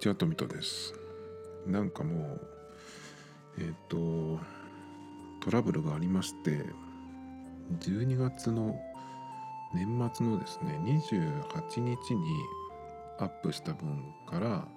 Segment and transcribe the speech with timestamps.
[0.00, 0.94] ちは、富田です。
[1.66, 2.40] なんかもう、
[3.58, 4.40] えっ、と、
[5.44, 6.64] トラブルがありまして、
[7.80, 8.80] 12月の
[9.74, 12.22] 年末のですね、28日に
[13.18, 14.68] アップした分から、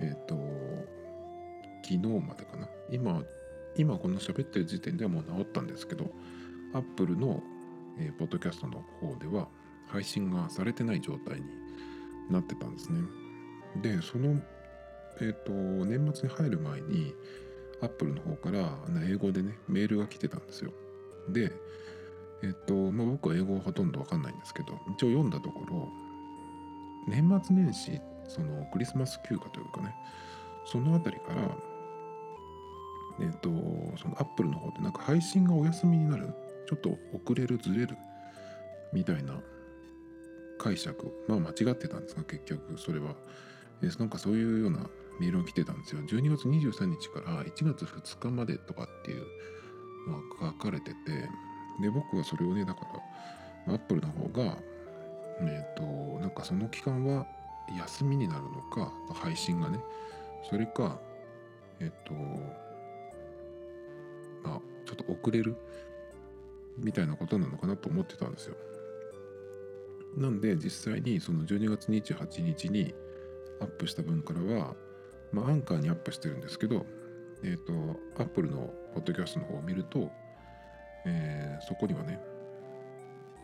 [0.00, 0.34] えっ、と、
[1.84, 2.68] 昨日までかな。
[2.90, 3.22] 今、
[3.76, 6.10] 今この喋ってる時点ではもう治ったんですけど、
[6.74, 7.40] アップルの、
[7.98, 9.46] えーポッドキャストの方では
[9.86, 11.46] 配信がされてない状態に
[12.28, 13.21] なってたんですね。
[13.80, 14.40] でその
[15.20, 17.14] えっ、と年末に入る前に
[17.80, 18.76] アップルの方から
[19.08, 20.72] 英語でねメールが来てたんですよ。
[21.28, 21.52] で
[22.42, 25.88] えっ、とまあ僕は英語はほとんどわかんないんですけど一応読んだところ
[27.06, 29.94] 年末年始そのクリスマス休暇というかね
[30.64, 31.56] そのあたりから
[33.20, 33.50] えっ、と
[33.96, 36.32] そのアップルの方でなんか配信がお休みになる
[36.68, 37.96] ちょっと遅れるずれる
[38.92, 39.34] みたいな
[40.58, 43.14] 解釈まあ間違ってたんですが結局それは。
[43.98, 44.88] なんかそういうような
[45.18, 46.00] メールが来てたんですよ。
[46.02, 49.26] 12月23日から1月2日までとかっていう
[50.08, 51.28] のが書かれてて
[51.80, 52.80] で僕はそれをねだか
[53.66, 54.56] らアップルの方が
[55.40, 55.82] えっ、と
[56.20, 57.26] なんかその期間は
[57.78, 59.80] 休みになるのか配信がね
[60.48, 61.00] それか
[61.80, 62.14] えっ、と
[64.42, 65.56] まあちょっと遅れる
[66.78, 68.56] みたいなことなのかなと思ってたんですよ。
[70.16, 72.94] なんで実際にその12月28日に
[73.62, 74.74] アップした分からは、
[75.32, 76.84] まあ、アンカーにアップしてるんですけど、
[77.42, 77.72] えっ、と、
[78.18, 80.10] アップルのポッドキャストの方を見ると、
[81.04, 82.18] えーそこにはね、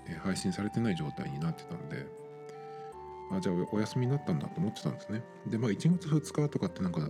[0.08, 2.06] え配信されてない状態になってたんで、
[3.30, 5.22] あ、じゃあお休みになったんだと思ってたんですね。
[5.46, 7.08] で、まあ1月2日とかってなんか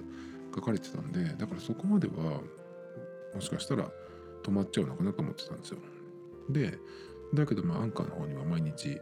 [0.55, 2.41] 書かれてたんで、だからそこまでは、
[3.35, 3.91] もしかしたら
[4.43, 5.79] 止まっちゃうのかなと思ってたんですよ。
[6.51, 6.79] で、
[7.35, 9.01] だけどまあアンカーの方には毎日、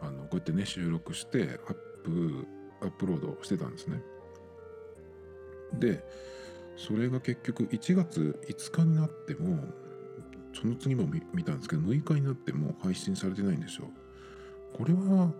[0.00, 1.74] あのこうやってね収録してアッ
[2.04, 2.46] プ
[2.82, 4.02] アップロードしてたんですね。
[5.74, 6.04] で
[6.76, 9.64] それが結局1月5日になっても
[10.52, 13.88] その次も見たんですけど6日になっても配信されてないんですよ。
[14.76, 15.32] これは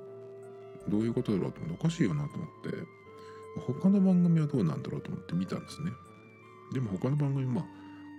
[0.89, 2.77] どういうことだろうと思っておかしいよなと思って
[3.81, 5.91] 他の番組はどうなんだろうと思って見たんですね。
[6.73, 7.65] でも他の番組まあ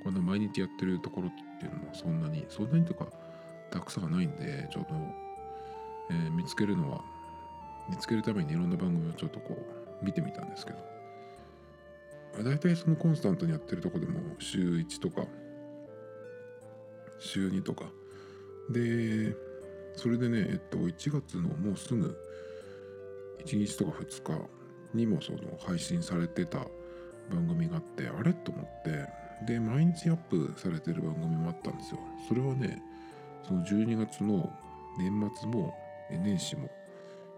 [0.04, 3.08] こんな毎日やってるところっていうのもそんなにそんなにとか
[3.72, 4.94] たくさんないんでちょっと
[6.12, 7.02] えー見つけるのは
[7.90, 9.58] 見つけるためにいろんな番組をちょっとこ
[10.02, 10.78] う見てみたんですけど。
[12.34, 15.26] まあ大体そのコンスタントにやってるとこでも週1とか
[17.20, 17.86] 週2とか。
[18.70, 19.36] で
[19.96, 22.16] それでねえっと1月のもうすぐ
[23.46, 24.48] 1日とか2日
[24.94, 26.60] にもその配信されてた
[27.30, 28.34] 番組があってあれ？
[28.34, 29.08] と思って。
[29.46, 32.00] で毎日アップされてる番組もあったんですよ。
[32.28, 32.82] それはね
[33.48, 34.52] その12月の
[34.98, 35.76] 年末も
[36.10, 36.68] 年始も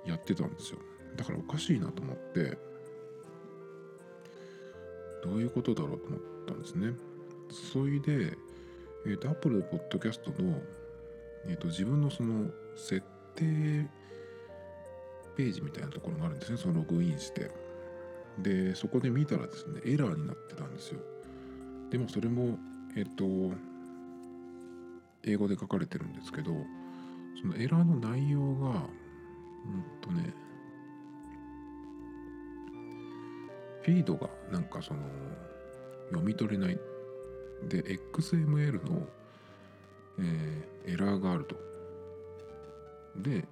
[0.10, 0.80] やってたんですよ。
[1.16, 2.58] だからおかしいなと思って
[5.24, 6.94] どういうことだろうと思ったんですね。
[7.72, 8.38] それで、
[9.06, 10.62] えー、と Apple のポッドキャストの、
[11.48, 13.02] えー、と自分のその設
[13.36, 13.88] 定
[15.36, 16.58] ページみたいなところがあるんですね。
[16.58, 17.52] そのログインして。
[18.38, 21.00] でそこで見たらですねエラーになってたんですよ。
[21.90, 22.58] でもそれも
[22.96, 23.26] えっ、と
[25.24, 26.52] 英語で書かれてるんですけど
[27.42, 28.84] そのエラーの内容が
[29.66, 30.34] うんとね。
[33.82, 35.00] フィードがなんかその
[36.10, 36.80] 読み取れない。
[37.68, 37.84] で
[38.14, 39.08] XML の、
[40.20, 41.56] えーエラーがあると。
[43.18, 43.46] で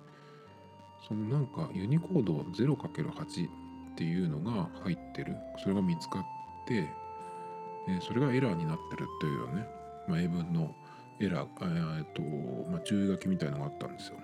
[1.07, 3.47] そのなんかユニコード 0×8
[3.91, 5.35] っていうのが入ってる。
[5.61, 6.23] それが見つかっ
[6.67, 6.89] て、
[7.87, 9.67] えーそれがエラーになってるというね、
[10.07, 10.75] まあ、英文の
[11.19, 12.21] エラー、えーっと、
[12.69, 14.17] まあ、注意書きみたいのがあったんですよ。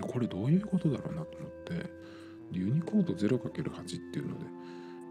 [0.00, 1.90] これどういうことだろうなと思って
[2.52, 4.46] ユニコード 0×8 っていうので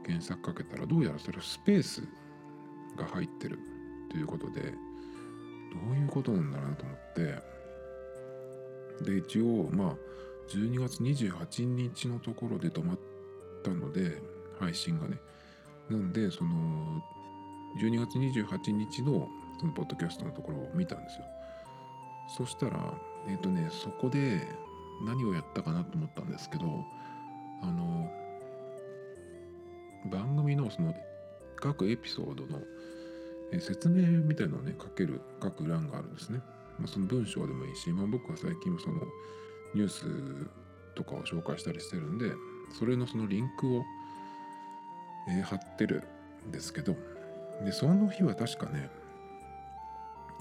[0.05, 2.03] 検索かけたらどうやらそれはスペース
[2.97, 3.59] が入ってる
[4.09, 4.67] ということでど
[5.91, 9.95] ういうことなんだろうなと思ってで一応まあ
[10.50, 13.00] 12月28日のところで止まっ
[13.63, 14.21] たので
[14.59, 15.17] 配信がね。
[15.89, 17.01] なんでその
[17.81, 19.27] 12月28日の
[19.59, 21.25] そのポッドキャストのところを見たんですよ。
[22.38, 22.94] そしたら
[23.27, 24.47] えっ、とねそこで
[25.01, 26.65] 何をやったかなと思ったんですけど
[27.62, 28.09] あの
[30.09, 30.95] 番組のその
[31.57, 32.59] 各エピソードの
[33.59, 36.39] 説明みたいなのをね書ける書く欄があるんですね、
[36.80, 39.01] まあ、その文章でもいいし、まあ、僕は最近その
[39.75, 40.06] ニュース
[40.95, 42.31] とかを紹介したりしてるんで
[42.77, 43.83] それのそのリンクを、
[45.30, 46.03] えー貼ってる
[46.48, 46.95] んですけど
[47.63, 48.89] でその日は確かね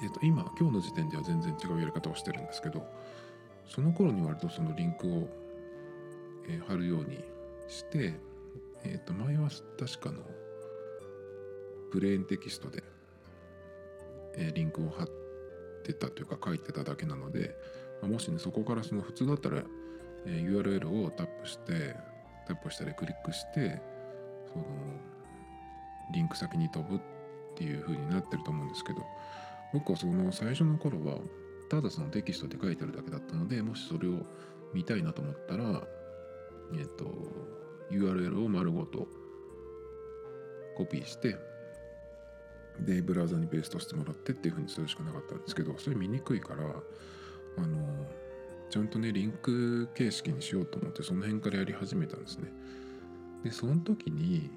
[0.02, 2.86] えっ、と今今日の時点では全然違うやり方をしてるんですけど
[3.70, 5.28] その頃に割とそのリンクを、
[6.48, 7.22] えー貼るように
[7.68, 8.14] して
[8.84, 10.18] えっ、と前は確かの
[11.92, 12.82] プレーンテキストで、
[14.34, 15.08] えーリンクを貼っ
[15.84, 17.56] てたというか書いてただけなので、
[18.02, 19.62] まあもしねそこからその普通だったら、
[20.26, 21.94] えー URL をタップして
[22.48, 23.80] タップしたりクリックして
[24.52, 24.64] その
[26.12, 27.00] リンク先に飛ぶっ
[27.54, 29.02] ていう風になってると思うんですけど
[29.72, 31.18] 僕はその最初の頃は
[31.70, 34.26] ただそのテキストで書いてるだけだったのでもしそれを
[34.74, 35.82] 見たいなと思ったら
[36.74, 37.06] えっ、と
[37.90, 39.06] URL を丸ごと
[40.76, 41.36] コピーして
[42.80, 46.64] でブラウザにペーストしてもらってっていう風にするしかなかったんですけどそれ見にくいから
[47.58, 48.06] あの
[48.68, 52.52] ちゃんとねリンク形式にしようと思ってその辺からやり始めたんですね。
[53.44, 54.50] でその時に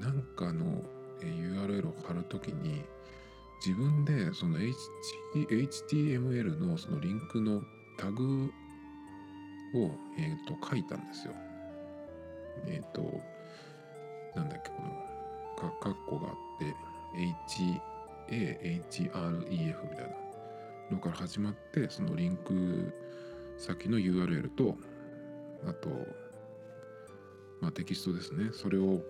[0.00, 0.82] なんかの
[1.20, 2.84] URL を貼るときに
[3.64, 4.58] 自分でその
[5.34, 7.62] HTML のそのリンクの
[7.96, 8.52] タグ
[9.74, 11.34] を、えー、と書いたんですよ。
[12.66, 13.02] えっ、と
[14.36, 14.88] なんだっけこの
[15.70, 16.74] かカッコがあって
[18.28, 20.14] HAHREF みたいな
[20.90, 22.92] のから始まってそのリンク
[23.56, 24.76] 先の URL と
[25.66, 25.90] あと、
[27.60, 29.00] まあ、テキストですねそれを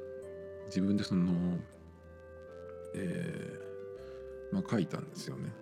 [0.66, 1.58] 自分でその
[2.94, 3.67] えー
[4.52, 5.52] まあ、書いたんですよね。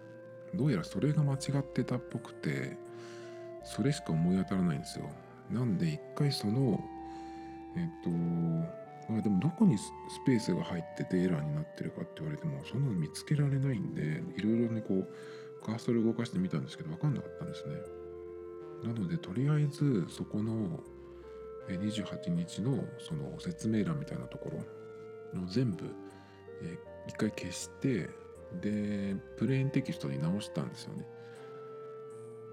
[0.54, 2.76] どうやらそれが間違ってたっぽくて
[3.64, 5.10] それしか思い当たらないんですよ。
[5.50, 6.80] なんで一回その
[7.76, 8.10] えっ、と
[9.12, 9.92] まあでもどこにス
[10.24, 15.08] ペースが入っててエラーになってるかって言われてもそんなの見つけられないんでいろいろねこう
[15.64, 17.74] カーソル動かしてみたんですけど分かんなかったんですね。
[18.84, 20.80] なのでとりあえずそこの
[21.68, 24.50] 28日のその説明欄みたいなとこ
[25.32, 25.84] ろの全部、
[27.08, 28.08] 一回消して
[28.60, 31.06] でプレーンテキストに直したんですよね。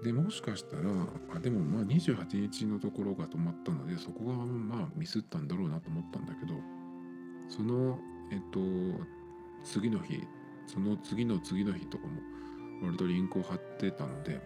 [0.02, 0.82] でもしかしたら
[1.34, 6.54] あでもまあ28日のところが止まったのでそこがまあミスったんだろうなと思ったんだけど
[7.48, 7.98] その
[8.30, 8.60] えっと
[9.64, 10.22] 次の日
[10.66, 12.20] その次の次の日とかも
[12.82, 14.40] 割とリンクを貼ってたので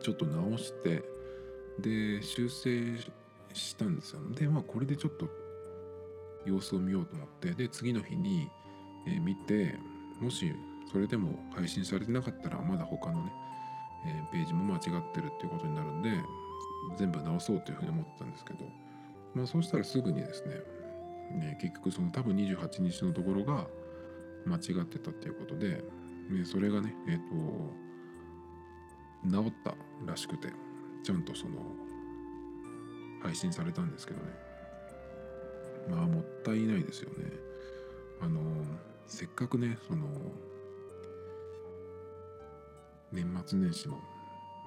[0.00, 1.04] ちょっと直して
[1.78, 2.98] で修正
[3.52, 4.20] したんですよ。
[4.34, 5.28] でまあこれでちょっと
[6.44, 8.48] 様子を見ようと思ってで次の日に、
[9.06, 9.78] えー見て
[10.20, 10.52] もし
[10.90, 13.32] それでも配信されてなかったらまだ他のね、
[14.06, 14.82] えーページも間違っ
[15.12, 16.10] てるっていうことになるんで
[16.96, 18.60] 全部直そうというふうに思ってたんですけど
[19.34, 20.54] まあそうしたらすぐにですね
[21.38, 23.66] ね結局その多分28日のところが
[24.46, 25.84] 間違ってたっていうことで、
[26.30, 27.24] ね、それがねえっ、と
[29.30, 29.74] 治った
[30.06, 30.48] らしくて
[31.02, 31.56] ちゃんとその
[33.22, 34.26] 配信されたんですけどね
[35.88, 37.24] まあもったいないですよね。
[38.20, 38.40] あの
[39.10, 40.06] せっかくねその
[43.12, 43.98] 年末年始も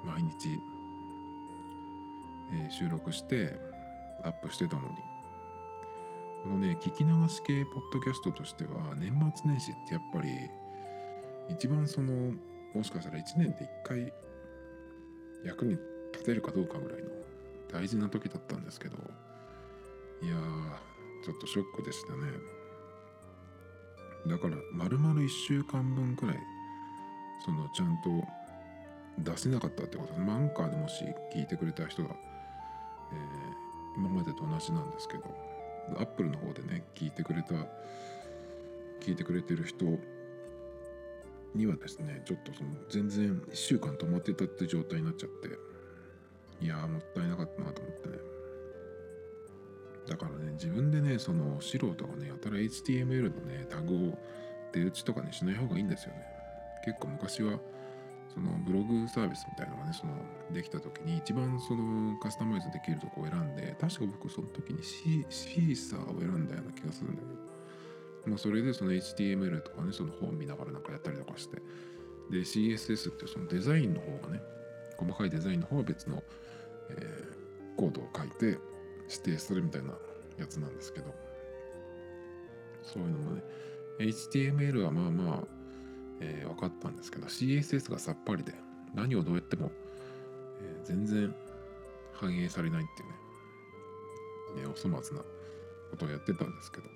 [0.06, 0.60] 毎日、
[2.51, 3.56] えー収録して
[4.22, 4.90] アップしてたのに。
[6.44, 10.28] このね聞き流し系ポッドキャストとしては年末年始ってやっぱり
[11.50, 12.34] 一番その
[12.75, 14.13] もしかしたら1年で1回
[15.46, 15.78] 役に
[16.12, 17.10] 立てるかどうかぐらいの
[17.72, 18.98] 大事な時だったんですけど
[20.22, 22.62] いやーちょっとショックでしたね。
[24.27, 26.39] だから丸々1週間分くらい
[27.46, 28.10] そのちゃんと
[29.20, 30.13] 出せなかったってこと。
[30.13, 31.03] ですまあアンカーでもし
[31.36, 32.10] 聞いてくれた人が、
[33.12, 33.63] えー
[33.96, 35.24] 今までと同じなんですけど
[35.98, 37.53] アップルの方でね聞いてくれた
[39.01, 39.86] 聞いてくれてる人
[41.53, 48.33] にはですねちょっとその全然1週間止まってたって状態になっちゃっていやーもったいなかったなと思ってね。
[50.07, 54.17] だからね自分でねその素人がねやたら HTML のねタグを
[54.74, 56.25] 出打ちとかねしない方がいいんですよね。
[56.83, 57.60] 結構昔は
[58.33, 60.13] そのブログサービスみたいなのがねその
[60.51, 71.62] できた時に一番そのカスタマイズできるとこを選んで確か僕その時にシシーサーを選んだような気がするんだけどまあそれでその HTML とかねその本見ながらなんかやったりとかして
[72.31, 74.41] で CSS ってそのデザインの方がね
[74.98, 76.24] 細かいデザインの方は別の、
[76.89, 77.43] えー
[77.75, 78.60] コードを書いて
[79.13, 79.93] 指定するみたいな
[80.38, 81.13] やつなんですけど。
[82.82, 83.43] そういうのもね。
[84.00, 85.43] HTML はまあまあ、
[86.20, 88.53] えー分かったんですけど CSS がさっぱりで
[88.93, 89.72] 何をどうやっても、
[90.62, 91.34] えー全然
[92.13, 93.05] 反映されないってい
[94.58, 94.63] うね。
[94.63, 95.24] ねお粗末な
[95.91, 96.88] ことをやってたんですけど。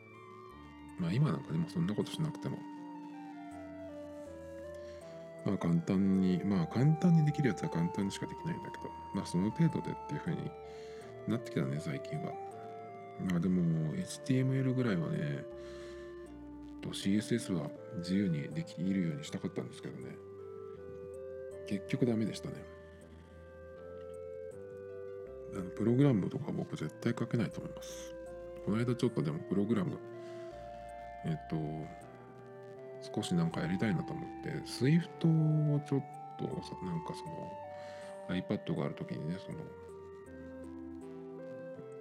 [1.00, 2.58] まあ今なんかでもそんなことしなくても。
[5.46, 10.38] まあ簡単にまあ簡単にできるやつは簡単にしかできないんだけどまあその程度でっていうふうに
[11.32, 12.34] なってきたね最近は。
[13.30, 15.44] まあでも HTML ぐらいはね
[16.82, 20.16] と CSS は自由にできるようにしたかったんですけどね。
[21.68, 22.56] 結局ダメでしたね。
[25.54, 28.14] あのプログラムとか僕絶対書けないと思います。
[28.66, 29.98] この間ちょっとでもプログラム
[31.26, 31.56] えっと
[33.16, 36.04] 少しなんかやりたいなと思って SWIFT をちょっ
[36.38, 37.14] となんか
[38.28, 39.60] その iPad がある時にねその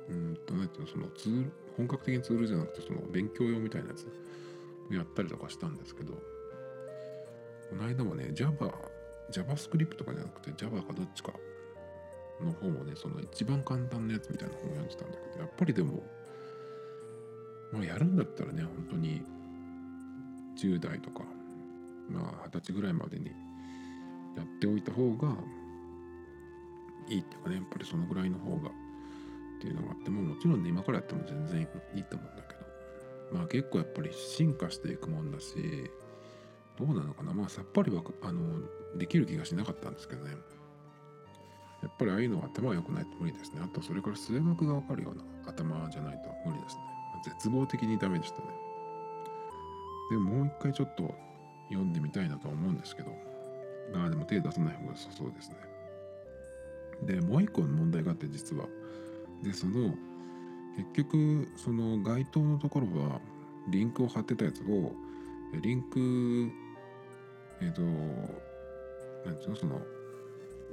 [0.09, 4.07] うんと何ていうのそのツール本格的にツールじゃなくてその勉強用みたいなやつ
[4.91, 6.21] をやったりとかしたんですけどこ
[7.77, 8.73] の間もね Java
[9.31, 11.33] JavaScript とかじゃなくて Java かどっちか
[12.41, 16.03] の本をねその一番簡単なやつみたいな本を読んでたんだけどやっぱりでも
[17.73, 19.23] まあやるんだったらね本当に
[20.59, 21.25] 10代とか
[22.09, 23.27] まあ20歳ぐらいまでに
[24.37, 25.29] やっておいた方が
[27.09, 28.71] いいっていうかねやっぱりそのぐらいの方が
[29.67, 32.61] っていうのがあってももちろんね今からやっても全然いいと思うんだけど。
[33.33, 35.91] まあ結構やっぱり進化していくもんだし
[36.79, 37.35] どうなのかな。
[37.35, 38.61] まあさっぱりはあの
[38.97, 40.31] できる気がしなかったんですけどね。
[41.83, 43.61] やっぱりああいうのは頭が良くないと無理ですね。
[43.65, 46.83] あとそれから数学がわかるような頭じゃないと無理ですね。
[47.25, 48.47] 絶望的にダメでしたね。
[50.11, 51.13] でもう一回ちょっと
[51.69, 53.11] 読んでみたいなと思うんですけど。
[53.93, 55.57] まあでも手出さない方が良さそうですね。
[57.03, 58.67] でもう一個の問題があって実は。
[59.43, 59.95] でその
[60.77, 63.21] 結局その該当のところは
[63.69, 64.93] リンクを貼ってたやつを
[65.63, 66.51] リンク
[67.63, 67.83] えっ、ー、と
[69.25, 69.81] 何ていうのその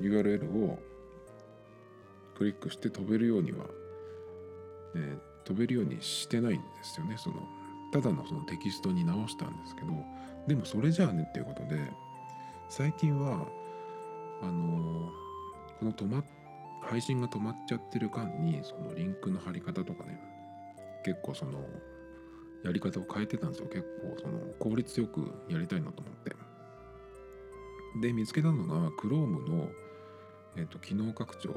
[0.01, 0.79] URL を
[2.35, 3.65] クリックして飛べるようには、
[4.95, 5.17] えー、
[5.47, 7.35] 飛べるようにしてないんですよねその
[7.91, 9.93] ただのそのテキストに直したんですけど
[10.47, 11.79] でもそれじゃあねっていうことで
[12.69, 13.47] 最近は
[14.41, 16.25] あのー、この止まっ
[16.83, 20.19] 配信が止まっちゃってる間にそのリンクの貼り方とかね
[21.03, 21.59] 結構その
[22.63, 23.67] やり方を変えてたんですよ。
[23.67, 26.33] 結構その効率よくやりたいなと思って。
[28.01, 29.69] で見つけたのが Chrome の、
[30.55, 31.49] えーと、機能拡張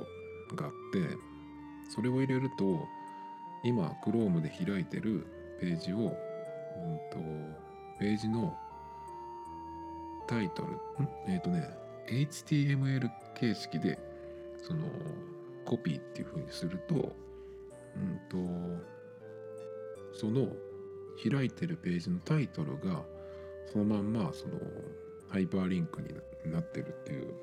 [0.55, 1.17] があって
[1.89, 2.87] それを入れると
[3.65, 5.27] 今 Chrome で開いてる
[5.61, 6.15] ページを、うんと、
[7.99, 8.55] ページの
[10.27, 11.09] タイトルん？
[11.27, 11.71] えっ、ー、とね
[12.09, 13.99] HTML 形式で
[14.67, 14.81] その
[15.65, 18.37] コピーっていう風にするとうんと
[20.13, 20.49] その
[21.31, 23.03] 開いてるページのタイトルが
[23.73, 24.55] そのまんまその
[25.29, 27.35] ハイパーリンクになってるっていう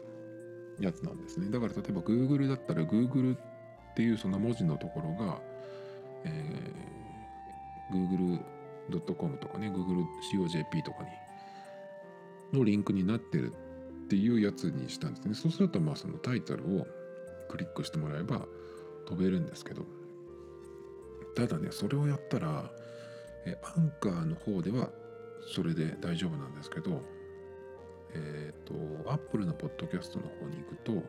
[0.80, 1.50] やつなんですね。
[1.50, 3.40] だから例えば Google だったら Google っ
[3.96, 5.40] ていうその文字のところが、
[6.26, 8.40] えー、
[8.90, 11.04] Google.com とかね GoogleCOJP とか
[12.52, 13.54] にのリンクになってる
[14.06, 15.34] っていうやつにしたんですね。
[15.34, 16.88] そうするとまあそのタイトルを
[17.54, 18.48] クリックしてもらえば
[19.06, 19.86] 飛べるんですけど。
[21.36, 22.72] ただねそれをやったら
[23.46, 24.90] えアンカーの方では
[25.54, 27.02] それで大丈夫なんですけど
[28.14, 31.04] えっ、ー、と Apple のポッドキャストの方に行くと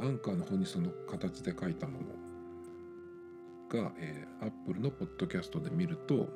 [0.00, 1.98] アンカーの方にその形で書いたも
[3.72, 6.28] のが、えー、Apple のポッドキャストで見ると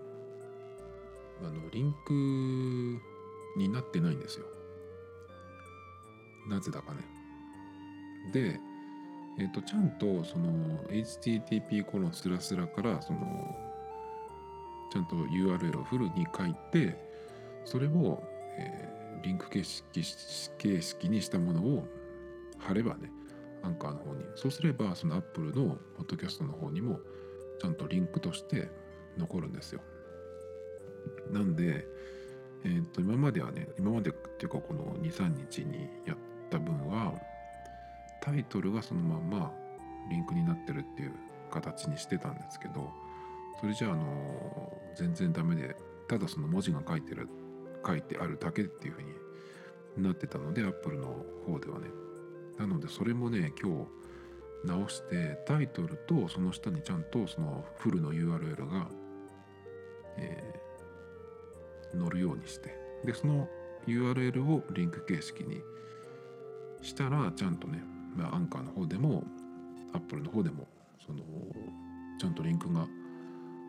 [1.40, 2.12] あのリンク
[3.58, 4.46] になってないんですよ。
[6.48, 7.13] なぜだかね。
[8.32, 8.60] で、
[9.38, 13.20] え、ー、と、ちゃんとその http コロンスラスラからその
[14.92, 16.96] ちゃんと URL をフルに書いて
[17.64, 18.22] それを、
[18.56, 20.02] えー、リンク形式
[20.58, 21.88] 形式にしたものを
[22.58, 23.10] 貼ればね
[23.62, 24.24] アンカーの方に。
[24.36, 27.00] そうすればその Apple のポッドキャストの方にも
[27.60, 28.70] ちゃんとリンクとして
[29.18, 29.80] 残るんですよ。
[31.30, 31.86] なんで
[32.64, 36.16] えっ、ー、と今まではね今までっていうかこの23日にやっ
[36.50, 37.14] た分は
[38.24, 39.52] タイトルがそのまんま
[40.10, 41.12] リンクになってるっていう
[41.50, 42.90] 形にしてたんですけど
[43.60, 45.76] それじゃああの全然ダメで
[46.08, 47.28] ただその文字が書いてる
[47.86, 49.10] 書いてあるだけっていう風に
[49.98, 51.86] なってたので Apple の方ではね。
[52.58, 53.86] なのでそれもね今
[54.64, 58.88] 日直してタイトルとその下にちゃんとそのフルの URL が、
[60.16, 63.48] えー、載るようにしてでその
[63.86, 65.62] URL をリンク形式に
[66.80, 67.82] したらちゃんとね
[68.14, 69.24] まあ、アンカーの方でも
[69.92, 70.66] アップルの方でも
[71.04, 71.20] その
[72.18, 72.86] ちゃんとリンクが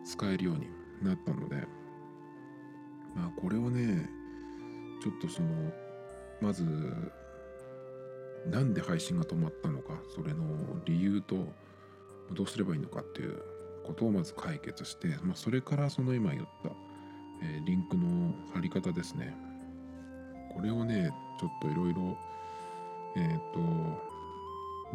[0.04, 0.68] 使えるように
[1.02, 1.56] なったので
[3.16, 4.08] まあこれをね
[5.02, 5.50] ちょっとその
[6.42, 6.64] まず
[8.50, 10.46] なんで配信が止まったのかそれの
[10.86, 11.48] 理由と
[12.34, 13.42] どうすればいいのかっていう
[13.86, 16.70] ことをまず解決して、まあ、それからその今言った、
[17.44, 19.36] えー、リンクの貼り方ですね。
[20.54, 22.18] これをねちょっといろいろ
[23.16, 24.15] えっ、ー、と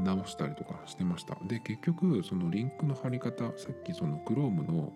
[0.01, 1.37] 直したりとかしてました。
[1.47, 4.93] で、結局、そのリンクの貼り方、さっきその Chrome の、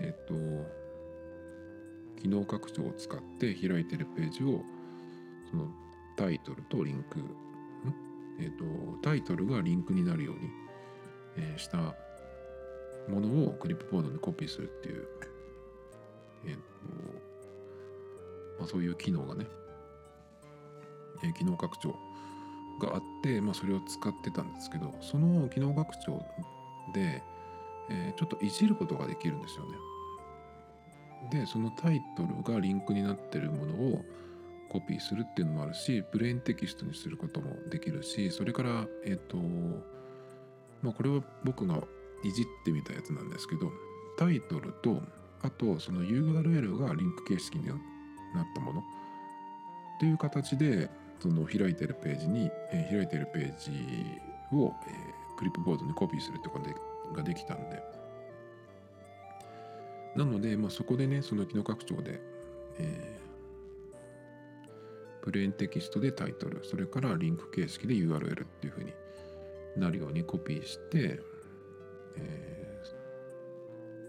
[0.00, 0.34] えっと、
[2.20, 4.62] 機能拡張を使って開いてるページを、
[5.50, 5.68] その
[6.16, 7.20] タイトルとリンク、
[8.40, 8.64] えーと、
[9.02, 10.50] タイトルがリンクになるように、
[11.36, 11.94] えー、した
[13.08, 15.08] ものをクリップボードにコピーするっていう、
[16.46, 16.60] えーと
[18.58, 19.46] まあ、そういう機能がね、
[21.24, 21.96] えー、機能拡張
[22.78, 26.24] があって、まあ、それを使ってたんですけどその機能拡張
[26.92, 27.22] で、
[27.90, 29.76] えー、ちょっといじることができるんですよね。
[31.30, 34.04] でそのタイトルがリンクになってるものを
[34.68, 39.36] コピーするっていうのもあるしプレーンテキストにすることもできるしそれからえっ、ー、と
[40.82, 41.82] まあこれは僕が
[42.22, 43.72] いじってみたやつなんですけど
[44.16, 45.02] タイトルと
[45.42, 47.76] あとその URL がリンク形式になっ
[48.54, 48.82] たものっ
[50.00, 53.70] ていう形でその開いてるページに、えー、開いてるページ
[54.52, 57.82] を、えー、クリップボードにコピーするってことができたんで。
[60.16, 62.20] なので、まあ、そこでねその機能拡張で、
[62.78, 68.92] えー、プレーンテキストでタイトルそれからリンク形式で URL っていうふうに
[69.76, 71.20] なるようにコピーして、
[72.16, 72.82] え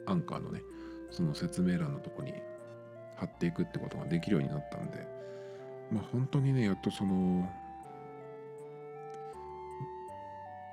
[0.06, 0.64] ー、アンカーのね
[1.12, 2.34] その説明欄のとこに
[3.18, 5.06] 貼っていくってことができるようになったんで
[5.92, 7.50] まあ本当にねやっとその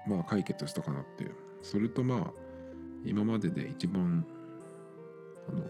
[0.06, 1.25] まあ解決したかなって。
[1.25, 2.32] いうそれとまあ
[3.04, 4.25] 今までで一番
[5.49, 5.62] あの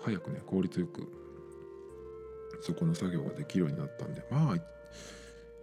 [0.00, 1.06] 早くね効率よく
[2.60, 4.24] そこの作業ができるようになったんで。
[4.30, 4.56] まあ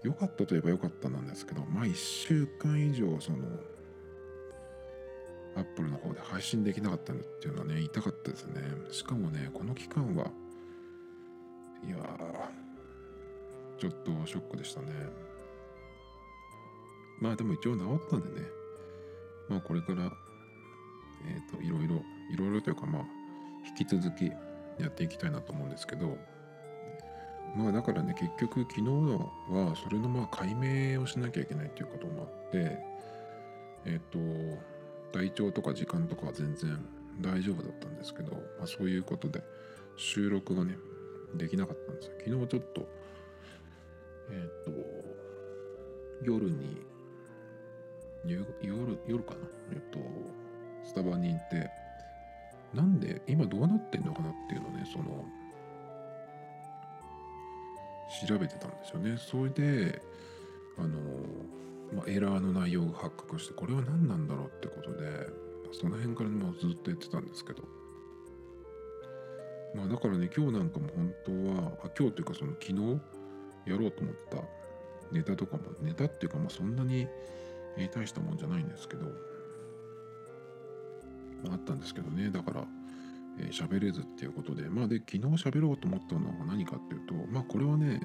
[0.03, 3.39] 良かったといえば良かったなんですけどまあ1週間以上その
[5.55, 8.61] アップルの方で配信できなかったんだっていうのはね痛かったですね。
[8.91, 10.31] しかもねこの期間は
[11.86, 11.98] いや
[13.77, 14.88] ちょっとショックでしたね。
[17.19, 18.48] まあでも一応治ったんでね。
[19.50, 20.12] まあこれから
[21.25, 22.01] えっ、ー、といろいろ
[22.33, 23.05] いろいろというかまあ
[23.68, 26.18] 引き続きやっていきたいなと思うんですけど。
[27.55, 28.81] まあだからね結局昨日
[29.50, 32.77] はそれのまあ解明をしなきゃいけないっていうこともあって
[33.85, 34.61] えっ、ー、と
[35.11, 36.77] 体調とか時間とかは全然
[37.22, 39.42] 大丈夫だったんですけど、まあ、そういうことで
[39.96, 40.77] 収録がね
[41.35, 42.13] できなかったんですよ。
[42.20, 42.87] 昨日ちょっと
[44.29, 44.72] えっ、と
[46.24, 46.81] 夜に
[48.25, 48.46] 夜
[49.07, 49.40] 夜かな？
[49.72, 50.00] えっ、と
[50.83, 51.70] スタバに行って
[52.74, 55.25] なんで今どうなってんのかなっていうのをねその
[58.27, 59.18] 調べてたんですよね。
[59.18, 60.01] それで
[60.77, 61.00] あの、
[61.94, 65.27] まあ、エラーの内容が発覚してこれは何なんだろうってことで
[65.74, 67.76] その辺からもうずっとやってたんですけど。
[69.75, 73.00] まあだからね今日なんかも本当はあ今日というかその昨日
[73.66, 74.38] やろうと思った
[75.12, 77.08] ネタとかもネタっていうかまあそんなに
[77.94, 79.06] 大したもんじゃないんですけど
[81.44, 82.32] まあったんですけどね。
[82.32, 82.62] だから
[83.51, 88.01] 喋、えー、れずっていうことでまあで昨日喋ろうと思ったのは何かっていうとまあこれはね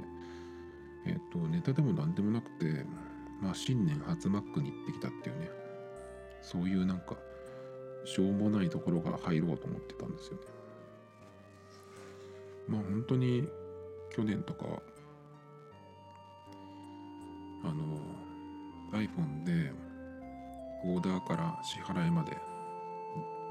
[1.07, 2.85] えっ、ー、とネタでも何でもなくて
[3.41, 5.51] まあ新年初マックに行ってきたっていうね
[6.43, 7.17] そういうなんか
[8.05, 10.62] しょうもないところから入ろうと思ってたんですよね。
[12.73, 13.47] まあ本当に
[14.11, 14.65] 去年とか
[17.65, 17.99] あの
[18.93, 19.71] iPhone で
[20.85, 22.37] オーダーから支払いまで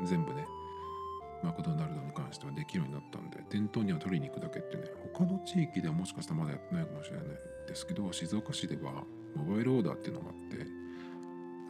[0.06, 0.46] 全部ね
[1.44, 7.26] マクドナルドに関してはできるようになったんで店頭には取りに行くだけってね他の地域ではもしかしたらまだやってないかもしれない
[7.68, 9.04] ですけど静岡市では
[9.36, 10.66] モバイルオーダーっていうのがあって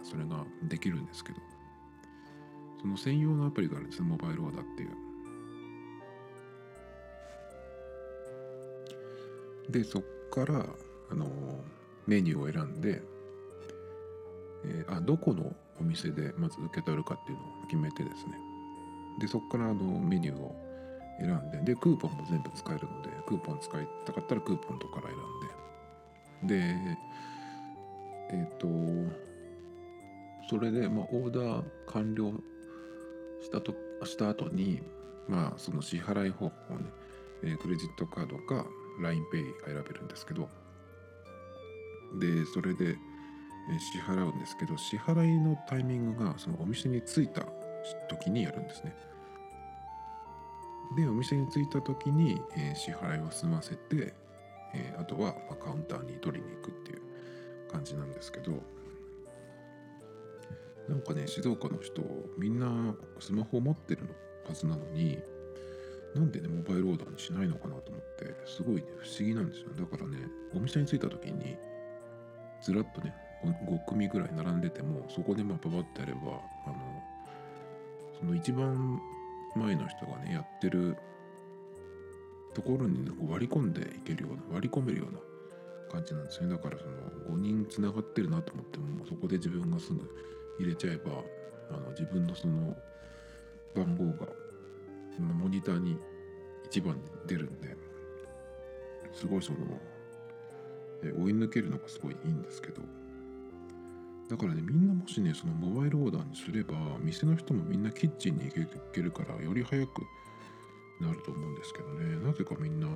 [0.04, 1.40] それができるんですけど
[2.82, 5.11] その専用のアプリがあるんですねモバイルオーダーっていう。
[9.72, 10.66] でそっから
[11.12, 11.28] あの
[12.08, 13.02] メニューを選んで、
[14.66, 18.38] えー、あどこのお店でまず受け取るかっていうのを決めてですね。
[19.20, 20.56] でそこからあのメニューを
[21.20, 26.56] 選んででクーポンも全部使えるのでクーポン使いたかったらクーポンとかから選んで。
[26.56, 26.98] で
[28.32, 28.68] えっ、ー、と
[30.50, 32.34] それで、まあ、オーダー完了
[33.42, 34.82] したとした後に
[35.28, 36.86] まあその支払い方法をね、
[37.44, 38.66] えー、クレジットカードか
[39.02, 40.50] LINEPay が選べるんですけど
[42.20, 42.98] でそれで
[43.80, 47.46] 支払うんですけど支払いのタイミングがそのお店に着いた
[48.10, 48.96] 時にやるんですね。
[50.96, 54.14] でお店に着いた時に、え、支払いを済ませて、
[54.74, 57.02] え、あとは、まカウンターに取りに行くっていう
[57.72, 58.62] 感じなんですけど
[60.90, 62.02] なんかね静岡の人
[62.38, 64.02] みんなスマホを持ってる
[64.46, 65.20] はずなのに
[66.16, 69.70] なんでねモバイルオーダーにしないのかなと思ってすごいね不思議なんですよ。
[69.78, 70.18] だからね
[70.54, 71.56] お店に着いた時に
[72.62, 76.20] ずらっとね5組ぐらい並んでてもそこでまあパパってやれば
[76.66, 77.04] あの
[78.20, 79.00] その一番
[79.56, 80.96] 前の人がねやってる
[82.54, 85.20] ところに、ね、割り込んでいけるような割り込めるような
[85.90, 86.50] 感じなんですね。
[86.50, 90.02] だからその5人つながってるなと思ってもそこで自分がすぐ
[90.60, 91.12] 入れちゃえば
[91.70, 92.76] あの自分のその
[93.74, 94.32] 番号が
[95.20, 95.98] モニターに
[96.70, 96.98] 1番
[97.28, 97.76] 出るんで
[99.14, 99.60] すごいその
[101.02, 102.82] 追い抜けるのがすごいいいんですけど。
[104.30, 110.04] だからねみんなもしねそのモバイルオーダーにすれば店の人もみんなキッチンに行けるからより早く
[111.02, 112.16] なると思うんですけどね。
[112.26, 112.88] なぜかみんな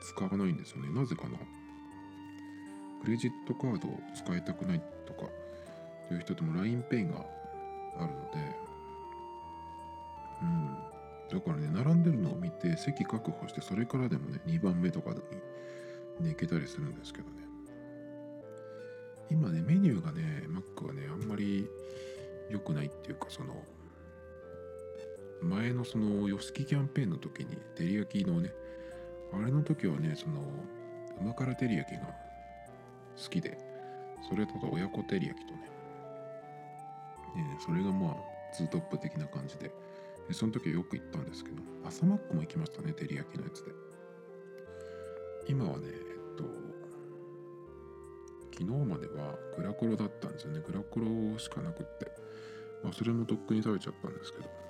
[0.00, 0.88] 使わないんですよね。
[0.88, 1.36] なぜかな
[3.04, 5.28] クレジットカードを使いたくないとか
[6.10, 7.26] いう人とも LINEPay が
[7.98, 8.61] あるので
[11.32, 15.22] だからね並んでるのを見て席確保してそれからでもね2番目とかに、ね、
[16.28, 17.42] 行けたりするんですけどね。
[19.30, 21.66] 今ねメニューがね Mac はねあんまり
[22.50, 23.54] 良くないっていうかその
[25.40, 28.52] 前のそのヨシキキャンペーンの時に照り焼きのね
[29.32, 30.42] あれの時はねその
[31.18, 32.08] 旨辛照り焼きが
[33.16, 33.56] 好きで
[34.28, 35.60] それとか親子照り焼きとね。
[37.36, 38.16] ねそれがまあ
[38.54, 39.70] ツートップ的な感じで。
[40.30, 43.72] その時よく行ったんですけど朝マックも行きましたね照り焼きのやつで。
[45.48, 46.44] 今はねえっと
[48.52, 50.62] 昨日まではグラコロだったんですよね。
[50.64, 52.12] グラコロしかなくって、
[52.84, 54.62] まあ、それもとっくに食べちゃったんですけど。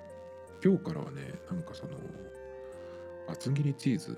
[0.63, 1.91] 今日からはねなんかその
[3.27, 4.17] 厚切りチーズ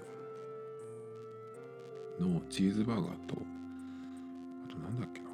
[2.19, 5.25] のチーズバーガーとあとなんだっけな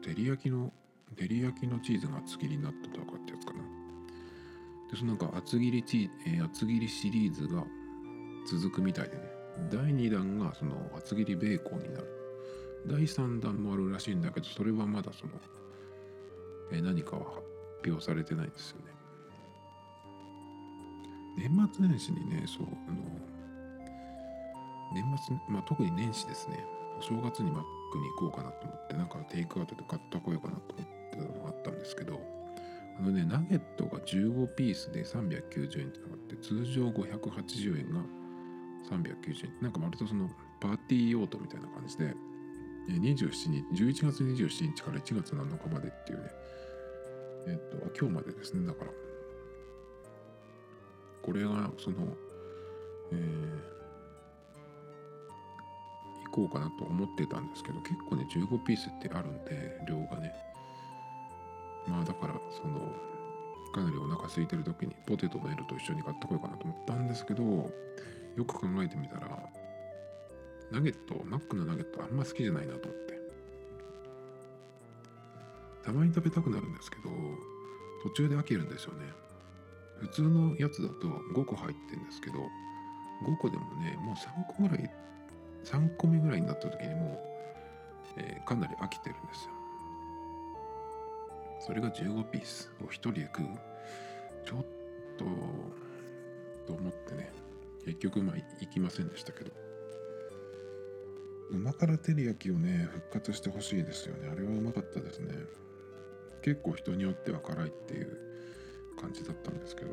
[0.00, 0.72] 照り焼きの
[1.16, 3.46] 照り焼きのチーズが厚切りになったとかってやつ
[4.90, 7.64] でそのなんか厚切りチ、えー、厚切りシリーズが
[8.50, 9.22] 続くみたいでね。
[9.70, 12.06] 第2弾がその厚切りベーコンになる。
[12.86, 15.32] 第3弾もあるらしいんだけどそれはまだその、
[16.72, 17.40] えー、何かは発
[17.86, 18.84] 表されてないんですよね。
[21.36, 23.30] 年末年始にねそうあの
[24.92, 26.64] 年末、まあ、特に年始ですね。
[26.98, 32.39] お正月にマックに行こうかなと思ってなんかテイクアウトで買ってこようかなと思ってたのがあったんですけど
[32.98, 38.00] あのねナゲットが15ピースで390円ってのがって通常580円が
[38.90, 40.28] 390円なんかまるとその
[40.60, 42.14] パーティー用途みたいな感じで
[42.88, 46.30] 27日11月27日から1月7日までっていうね。
[47.46, 48.66] えっと今日までですね。
[48.66, 48.90] だから
[51.22, 51.96] これがその
[53.12, 53.80] えー
[56.30, 60.32] 行こうかなと思ってたんですけど結構ね15ピースってあるんで量がね。
[61.86, 62.80] まあだからその
[63.72, 69.38] かなりお腹空いてる時にポテトの L と一緒に買ってこようかなと思ったんですけどよく考えてみたら
[70.70, 73.10] ナゲットマックのナゲットあんま好きじゃないなと思って。
[75.82, 77.10] たまに食べたくなるんですけど
[78.02, 79.06] 途中で飽きるんですよね。
[79.98, 84.90] 普通のやつだと5個入ってるんですけど5個でもねもう3個ぐらい
[85.64, 87.20] 3個目ぐらいになった時にも
[88.16, 89.59] う、えー、かなり飽きてるんですよ。
[91.60, 93.46] それが15ピースを1人で食う？
[94.44, 94.64] ちょっ
[95.18, 95.24] と
[96.66, 97.32] と思ってね。
[97.84, 99.50] 結局まあ行きませんでしたけど。
[101.50, 104.28] うま辛照り焼きをね復活してほしいですよね。
[104.30, 105.34] あれはうまかったですね。
[106.42, 108.16] 結構人によっては辛いっていう
[108.98, 109.90] 感じだったんですけど。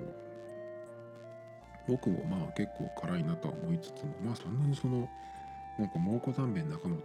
[1.87, 5.07] 僕もまあ結構辛いなとは思いつつもまあそんなにその
[5.79, 6.97] なんか蒙古タンメン中本の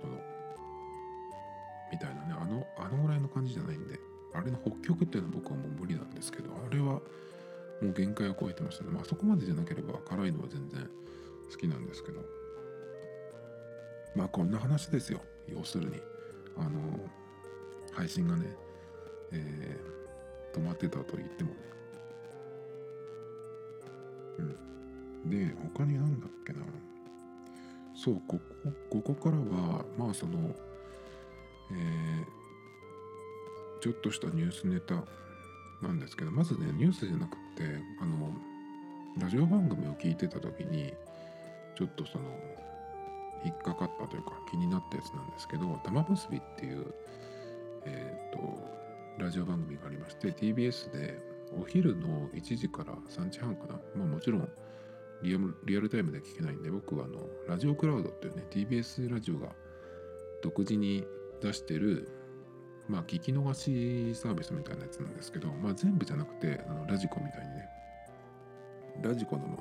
[1.93, 4.12] みたいなねあのあのぐらいの感じじゃないんで。
[4.35, 7.01] あれの北極っていうのは僕はもう無理なんですけどあれはも
[7.83, 8.91] う限界を超えてましたね。
[8.91, 10.89] まあそこまでじゃなければ辛いのは全然
[11.51, 12.21] 好きなんですけど。
[14.15, 15.21] まあこんな話ですよ。
[15.49, 16.01] 要するに。
[16.57, 16.71] あの
[17.93, 18.57] 配信がね、
[19.33, 21.57] えー、止まってたと言ってもね。
[25.25, 25.31] うん。
[25.31, 26.61] で他に何だっけな。
[27.95, 28.39] そうこ
[28.91, 30.55] こここからはまあその、
[31.71, 32.25] えー、
[33.83, 35.03] ちょっとしたニュースネタ
[35.83, 37.65] なんですけどまずねニュースじゃなくて
[38.01, 38.33] あの
[39.19, 40.95] ラジオ番組を聞いてた時に
[41.77, 42.25] ちょっとその
[43.45, 46.95] 引っかかったというか気になったやつなんですけど「玉結び」っていう
[47.85, 48.63] えっ、ー、と
[49.19, 51.21] ラジオ番組がありまして TBS で
[51.61, 53.81] お昼の1時から3時半かな。
[53.97, 54.49] まあもちろん
[55.23, 55.35] リ
[55.77, 57.19] アルタイムで聞けないんで僕はあの
[57.49, 59.49] ラジオクラウドっていうね TBS ラジオが
[60.41, 61.05] 独自に
[61.41, 62.22] 出してる
[62.93, 67.69] まあ聞き逃しサービスみたいなやつなんですけど、まあ、全部じゃなくてあのラジコみたいにね。
[69.03, 69.59] ラジコのまあ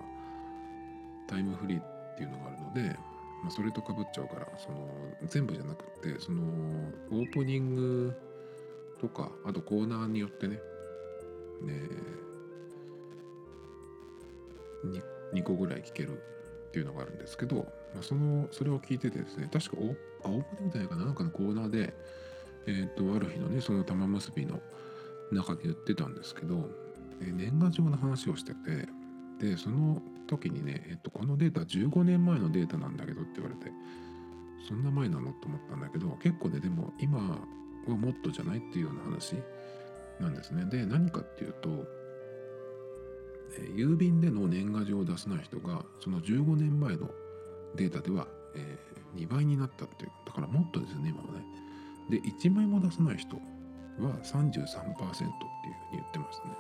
[1.28, 2.98] タイムフリーっていうのがあるので、
[3.42, 4.90] まあ、それとかぶっちゃうからその
[5.28, 6.44] 全部じゃなくてその
[7.12, 8.14] オープニング
[9.00, 10.60] とかあとコーナーによってね
[11.64, 11.72] ね
[15.34, 17.56] 2個ぐらい聞けるっていうのがあるんですけど、
[17.94, 21.94] まあ、そのそれを聞いててですね確かオー青森みたいかななんかのコーナーで
[22.68, 24.60] えっ、とある日のねその玉結びの
[25.32, 26.70] 中で言ってたんですけど、
[27.22, 28.88] えー年賀状の話をしてて
[29.40, 33.72] でその時にね、えっとこのデータ15年前のデータなんだけどって言われて
[34.68, 37.20] そんな前なのと思ったんだけど結構ねでも今
[37.88, 39.36] はもっとじゃないっていうような話
[40.20, 40.66] なんですね。
[40.66, 41.70] で何かっていうと、
[43.58, 47.10] えー郵便での年賀状を出さない人がその15年前の
[47.76, 48.78] データでは、え
[49.16, 51.46] 2倍になったっていうだからもっとですね今はね。
[52.10, 53.42] で1枚も出さない人は
[54.24, 55.34] 33%っていうふうに
[55.94, 56.54] 言ってましたね。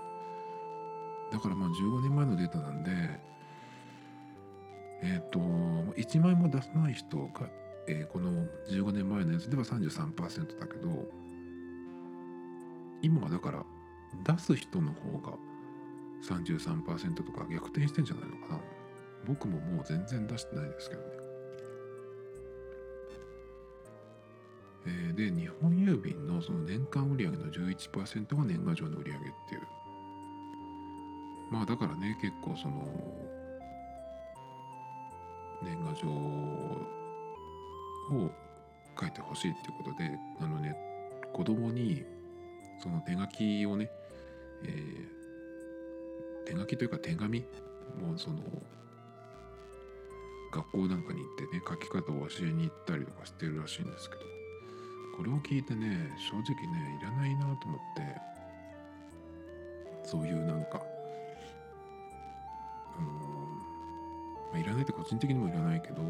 [1.32, 2.92] だからまあ15年前のデータなんで
[5.04, 7.50] えっ、と1枚も出さない人が、
[7.88, 11.08] えーこの15年前のやつでは33%だけど
[13.02, 13.66] 今はだから
[14.24, 15.38] 出す人の方が
[16.24, 18.60] 33%とか逆転してんじゃないのかな。
[19.26, 21.21] 僕ももう全然出してないですけどね。
[24.86, 29.14] えーで日本郵便のその年間売上の11%が年賀状の売上っ
[29.48, 29.62] ていう。
[31.52, 32.88] まあだからね結構その
[35.62, 36.88] 年賀状を
[39.00, 40.76] 書いてほしいっていうことであのね
[41.34, 42.04] 子供に
[42.82, 43.92] その手書きをね、
[44.64, 45.22] えー
[46.44, 47.46] 手書きというか手紙も
[48.16, 48.42] うその
[50.52, 54.41] 学校なんかに行ってね書き方を教えに行ったりとかしてるらしいんですけど。
[55.22, 58.32] これを聞いてね正直ねいらないなと思って。
[60.04, 60.82] そういうなんか
[62.98, 63.08] あの
[64.52, 66.02] まあ、いらないって個人的にもいらないけど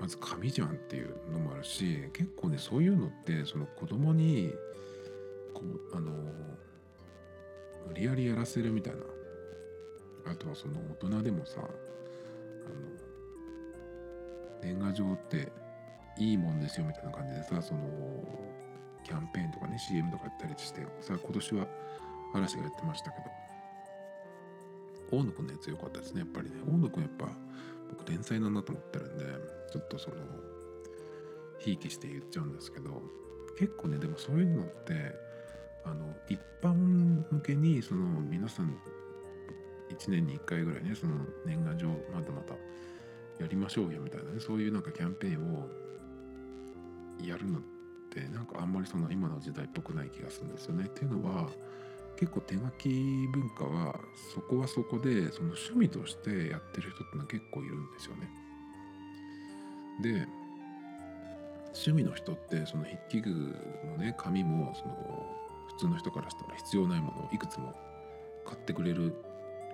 [0.00, 4.52] まず紙じゃんっていうのもあるし結構ねそういうのってその子供に
[5.52, 6.10] こうあの
[7.86, 9.00] 無理やりやらせるみたいな。
[10.32, 11.68] あとはその大人でもさあの
[14.62, 15.52] 年賀状って
[16.18, 17.80] いいもんですよみたいな感じでさその
[19.04, 21.66] キャンペーンとかね CM とかやったりしてさ今年は
[22.34, 23.44] 嵐がやってましたけど。
[25.10, 26.56] 大野くんのやつ良かったですねやっぱりね。
[26.66, 27.28] 大野くんやっぱ
[27.90, 29.24] 僕天才なんだと思ってるんで
[29.72, 30.16] ちょっとその
[31.58, 33.02] ひいきして言っちゃうんですけど
[33.58, 35.14] 結構ねでもそういうのって
[35.84, 36.74] あの一般
[37.30, 38.76] 向けにその皆さん
[39.90, 41.14] 1年に1回ぐらいねその
[41.46, 42.54] 年賀状またまた
[43.38, 45.68] やりましょうよみたいなねそういうなんかキャンペーンを
[47.22, 47.62] やるのっ
[48.10, 50.86] てなんかあんまりその今の時代っぽくない気がするんですよね。
[50.86, 51.50] っていうのは
[52.16, 52.88] 結構手書き
[53.32, 53.98] 文化は
[54.32, 58.30] そこはそこでその趣味としてやってる人ってのは結構いるんですよね。
[60.02, 60.26] で
[61.74, 63.30] 趣味の人ってその筆記具
[63.84, 64.94] もね紙もその
[65.68, 67.74] 普通の人からしたら必要ないものをいくつも
[68.46, 69.16] 買ってくれる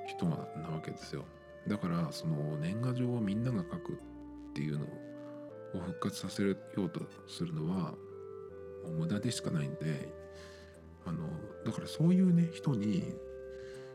[0.07, 1.24] 人なわけですよ。
[1.68, 4.87] だからその年賀状をみんなが書くっていうの
[5.74, 7.92] を復活させようとするのは
[8.85, 10.12] もう無駄でしかないんで
[11.06, 11.28] あの
[11.64, 13.14] だからそういうね人に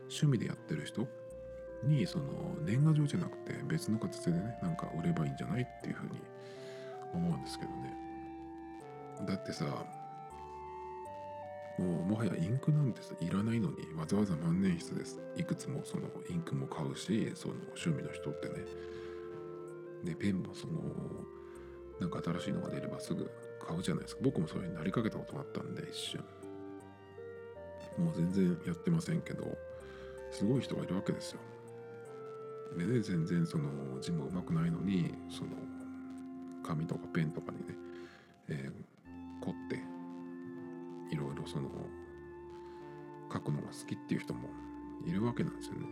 [0.02, 1.06] 趣味でやってる人
[1.84, 2.24] にその
[2.64, 6.20] 年賀状じゃなくて別の形でねなんか売ればいいんじゃないっていうふうに
[7.12, 7.94] 思うんですけどね。
[9.26, 9.64] だってさ
[11.78, 15.20] もうもはやインクなんてさいらないのにわざわざ万年筆です。
[15.36, 18.54] いくつもそのインクも買うしその趣味の人ってね。
[20.04, 20.80] でペンもその
[22.00, 23.30] なんか新しいのが出ればすぐ
[23.66, 24.22] 買うじゃないですか。
[24.22, 26.24] 僕もそういうになりかけたことがあったんで一瞬。
[27.98, 29.56] もう全然やってませんけど
[30.30, 31.40] すごい人がいるわけですよ。
[32.76, 35.50] でね全然その字もうまくないのにその
[36.62, 37.74] 紙とかペンとかにね、
[38.48, 38.96] えー
[39.44, 39.76] 凝って
[41.14, 41.68] いろいろその
[43.32, 44.48] 書くのが好きっていう人も
[45.06, 45.86] いるわけなんですよね。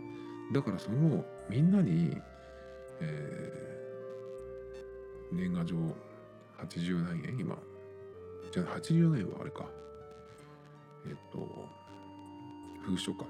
[0.53, 2.17] だからそのみんなに、
[3.01, 3.84] えー
[5.35, 5.77] 年賀状
[6.59, 7.39] 80何円？
[7.39, 7.59] 今。
[8.53, 9.67] じゃあ80年はあれか。
[11.07, 11.69] えっと
[12.83, 13.25] 封書か。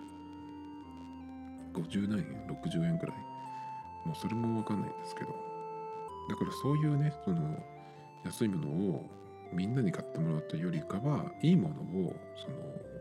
[1.73, 3.17] 50何円？60円くらい。
[4.07, 5.29] もうそれもわかんないんですけど。
[6.29, 7.59] だからそういうねその
[8.25, 9.11] 安いものを
[9.53, 11.75] みんなに買ってもらうというよりかはいいもの
[12.07, 12.57] をその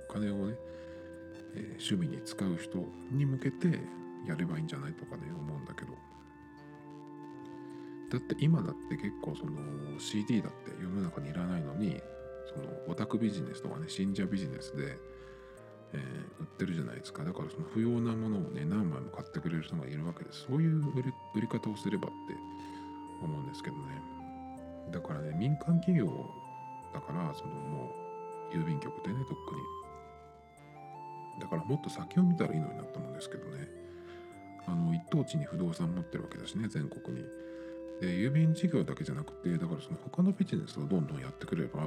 [0.09, 0.55] お金をね、
[1.55, 2.79] えー趣味に使う人
[3.11, 3.79] に向けて
[4.27, 5.93] やればいいんじゃないとかね思うんだけど。
[8.13, 9.53] だって今だって結構その
[9.99, 11.99] CD だって世の中にいらないのに
[12.45, 14.99] そのオタクビジネスとかね信者ビジネスで、
[15.93, 17.23] えー売ってるじゃないですか。
[17.23, 20.45] だからその不要なものをね何枚も買ってくれる人がいるわけです。
[20.47, 22.35] そういう売り売り方をすればって
[23.23, 23.81] 思うんですけどね。
[24.91, 26.05] だからね民間企業
[26.93, 27.89] だからそのも
[28.53, 31.41] う郵便局でねとっくに。
[31.41, 33.67] だからもっと先を見たらいいのになと思うんですけどね。
[34.67, 37.25] あの一等地に不動産持ってるわけだしね全国に。
[38.03, 41.79] で郵便事業だけじゃなくてだからその他のビジネスをどんどんやってくれば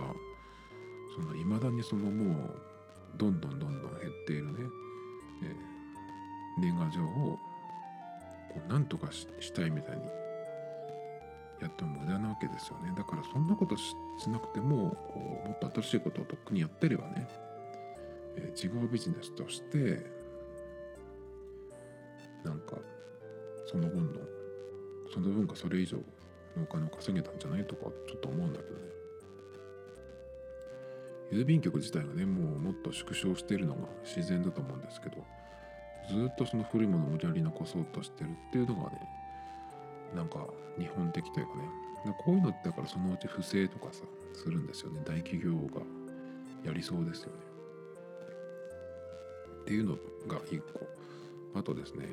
[1.15, 2.61] その未だにそのもう
[3.19, 4.53] どんどんどんどん減っているね、
[5.45, 7.39] えー、年賀状を
[8.49, 10.05] こうなんとかしたいみたいに
[11.61, 12.93] やっても無駄なわけですよね。
[12.95, 13.95] だからそんなことし
[14.29, 17.29] なくてもこうもっと新しいことをとっくにやってればね、
[18.37, 20.05] えー、違うビジネスとして
[22.45, 22.77] なんか
[23.67, 24.21] その分の
[25.17, 28.81] その分かそれ以上のお金を稼げたんじゃないとかちょっと思うんだけどね。
[31.33, 35.17] 郵便局自体がねもうもっと縮小しているのが自然だと思うんですけど
[36.09, 39.01] ずっとその古いものを無理やり残そうとしてるっていうのがね
[40.15, 40.47] なんか
[40.79, 41.63] 日本的というかね。
[42.25, 45.01] こういうのってだからそのうち不正とかさするんですよね。
[45.05, 45.83] 大企業が
[46.63, 47.33] やりそうですよね。
[49.63, 49.95] っていうの
[50.29, 50.87] が一個。
[51.59, 52.07] あとですね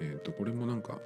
[0.00, 0.98] えっ、ー、とこれもなんか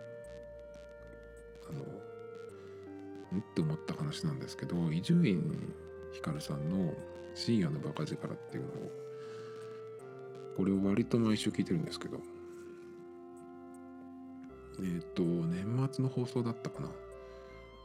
[1.70, 5.72] あのんって思った話なんですけど伊集院
[6.12, 6.94] 光さんの
[7.35, 8.92] 「深夜のバカ力」っていうのを
[10.56, 12.20] これを割と毎週聞いてるんですけど
[14.80, 16.90] えっ、ー、と年末の放送だったかな。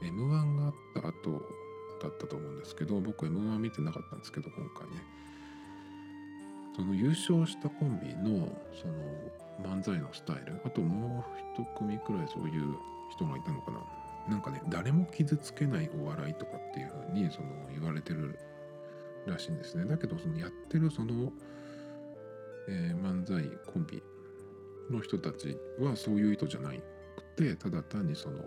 [0.02, 1.42] M1 があった後
[2.02, 5.04] だったと思うんですけど僕 M1 見てなかったんですけど今回ね。
[6.76, 8.94] その優勝したコンビのその
[9.62, 10.60] 漫才のスタイル？
[10.66, 12.76] あともう一組くらいそういう
[13.12, 13.80] 人がいたのかな？
[14.30, 18.38] なんかね誰も傷つけないお笑いとかっていう風にその言われてる
[19.26, 19.86] らしいんですね。
[19.86, 21.32] だけどそのやってるその、
[22.68, 24.02] えー、漫才コンビ
[24.90, 26.76] の人たちはそういう意図じゃなく
[27.36, 28.40] てただ単にその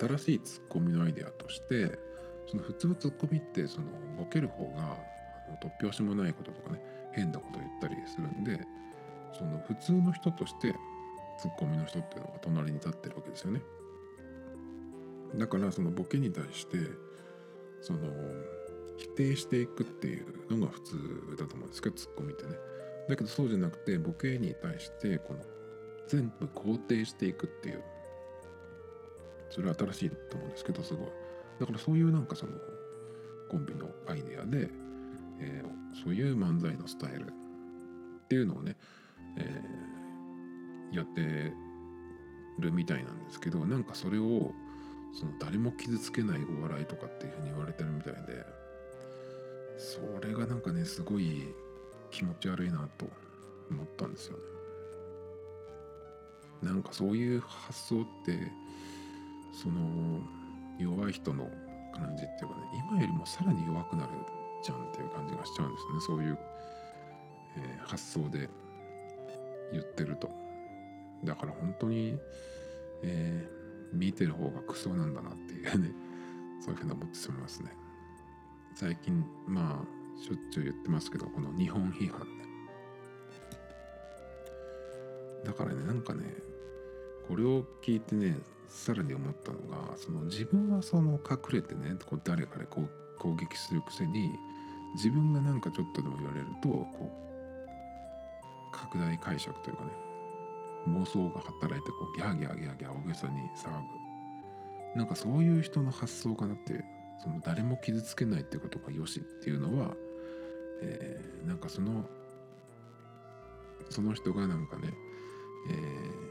[0.00, 1.98] 新しいツッコミのアイデアとして
[2.46, 4.96] その普通ツッコミってそのボケる方が
[5.62, 8.60] 突拍子もないこととかね変なこと言ったりするんで
[9.38, 10.74] その普通の人として
[11.38, 13.62] ツッコミの人っていうのが隣に立ってるわけですよね。
[15.36, 16.78] だからそのボケに対して
[17.80, 18.00] その
[18.96, 22.54] 否定していくっていうのが普通だと思うんですけどツッコミってね。
[23.08, 25.40] だけどそうじゃなくてボケに対してこの
[26.08, 27.82] 全部肯定していくっていう
[29.50, 31.08] それは新しいと思うんですけどすごい。
[31.60, 32.52] だからそういうなんかその
[33.50, 34.68] コンビのアイデアで、
[35.40, 37.26] えー、そういう漫才のスタイルっ
[38.28, 38.76] ていうのをね、
[39.38, 41.52] えー、やって
[42.58, 44.52] るみたいなんですけどなんかそれを
[45.12, 48.44] その誰も傷つけないお笑いとかっていうふうに言われてるみたいで
[49.78, 51.54] それがなんかねすごい
[52.10, 53.06] 気持ち悪いなと
[53.70, 54.42] 思ったんですよね。
[56.62, 58.50] なんかそういう発想って
[59.52, 60.20] その
[60.78, 61.48] 弱い人の
[61.94, 64.10] 感じっていうかね今よりもさらに弱くなる
[64.64, 66.00] じゃんっていう感じがしちゃうんですね。
[66.00, 66.38] そういう、
[67.56, 68.48] えー、発想で。
[69.72, 70.30] 言ってると。
[71.24, 72.16] だから本当に、
[73.02, 75.92] えー、見てる方がクソなんだなっていうね
[76.60, 77.72] そういうふうに思ってしまいますね。
[78.74, 82.44] 最近まあしょっちゅう言ってますけどこの日本批判ね。
[85.44, 86.36] だからねなんかね
[87.26, 94.30] これを聞いてねさらに思ったのがその自分はその隠れてねこう誰かでこう攻撃するくせに
[94.94, 97.27] 自分がなんかちょっとでも言われるとこう
[98.72, 99.90] 拡大解釈というかね
[100.88, 103.70] 妄想が働いてこうギャーギャーギャーギャー大げさに騒
[104.94, 104.98] ぐ。
[104.98, 106.82] なんかそういう人の発想かなって
[107.22, 109.94] その誰も傷つけないってことがよしっていうのは、
[110.80, 112.04] えー、なんかその
[113.90, 114.92] その人がなんかね、
[115.70, 116.28] えー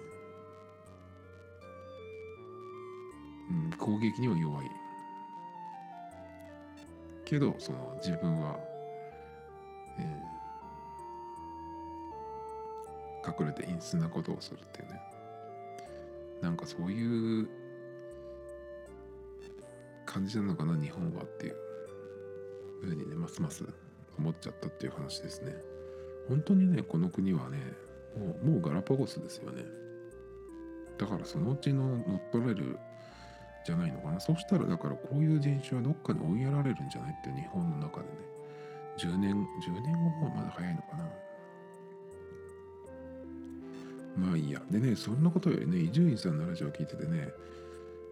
[3.50, 4.72] うん、攻撃には弱い。
[7.26, 8.58] けどその自分は、
[10.00, 10.37] えー、
[13.28, 15.02] 隠れて陰湿なことをするっていうね。
[16.42, 17.50] なんかそういう
[20.06, 21.56] 感じなのかな日本はっていう
[22.82, 23.66] ふうにねますます
[24.18, 25.56] 思っちゃったっていう話ですね。
[26.28, 27.58] 本当にねこの国はね
[28.18, 29.64] もうもうガラパゴスですよね。
[30.98, 32.78] だからそのうちの乗っ取られる
[33.66, 34.20] じゃないのかな。
[34.20, 38.14] そしたらだからこういう人種はどっかに追いやられるんじゃないって日本の中でね。
[38.98, 39.36] 10年
[39.68, 41.08] 10年後もまだ早いのかな。
[44.18, 47.30] まあいいやでねそんなことよりね伊集院さんのラジオを聞いててね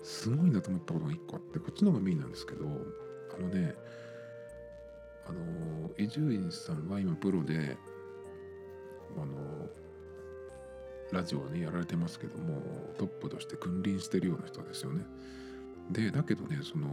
[0.04, 3.74] すごいなと思ったことが1個あってこっちの方がメインなんですけどあのね
[5.28, 7.76] あの伊集院さんは今プロで
[9.18, 9.68] あの
[11.12, 12.62] ラジオをねやられてますけども
[12.98, 15.04] トップとして君臨してるような人ですよね。
[15.92, 16.88] でだけどねその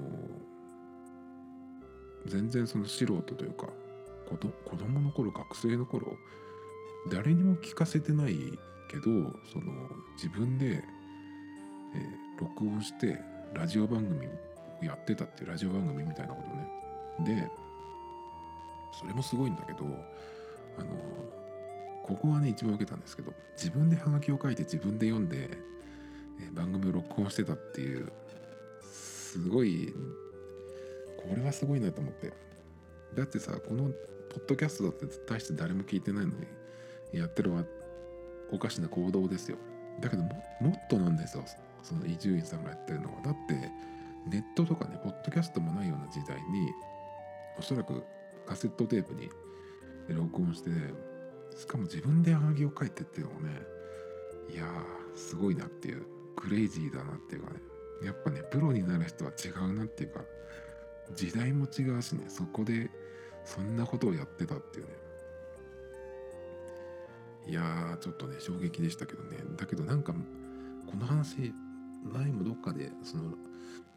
[2.27, 3.67] 全然その素人というか
[4.27, 6.17] 子供の頃学生の頃
[7.11, 8.59] 誰にも聞かせてない
[8.91, 9.03] けど
[9.53, 9.72] その
[10.16, 10.83] 自分で
[11.95, 13.18] えー、録音して
[13.55, 14.28] ラジオ番組
[14.83, 17.37] やってたっていうラジオ番組みたいなことね。
[17.37, 17.51] で
[18.99, 19.85] それもすごいんだけど
[20.78, 20.91] あの
[22.03, 25.51] ここはね一番受けたんですけど自分でハガキを書いて自分で読んで、
[26.41, 28.11] えー、番組を録音してたっていう
[28.83, 29.95] すごい
[31.16, 32.33] これはすごいなと思って。
[33.14, 33.91] だってさこの
[34.30, 36.33] ポッドキャストだって大して誰も聞いてないの
[37.12, 37.53] にやってる
[38.53, 39.57] おかしな行動ですよ。
[40.00, 40.30] だけども
[40.70, 41.44] っとなんですよ。
[41.82, 43.20] その伊集院さんがやってるのは。
[43.22, 43.55] だって
[44.26, 46.70] ネットとかねポッドキャストもないような時代に
[47.59, 48.05] おそらく
[48.46, 49.28] カセットテープに
[50.09, 50.70] 録音して
[51.57, 53.61] しかも自分でハギを書いてっていうのもね
[54.53, 57.61] いやーすごいなっていうクレイジーだなっていうかね。
[58.05, 60.20] やっぱねプロになる人は違うなっていうか
[61.14, 62.90] 時代も違うしねそこで
[63.44, 65.01] そんなことをやってたっていうね。
[67.47, 69.38] いやーちょっとね衝撃でしたけどね。
[69.57, 71.53] だけどなんかこの話
[72.05, 73.34] 前もどっかでその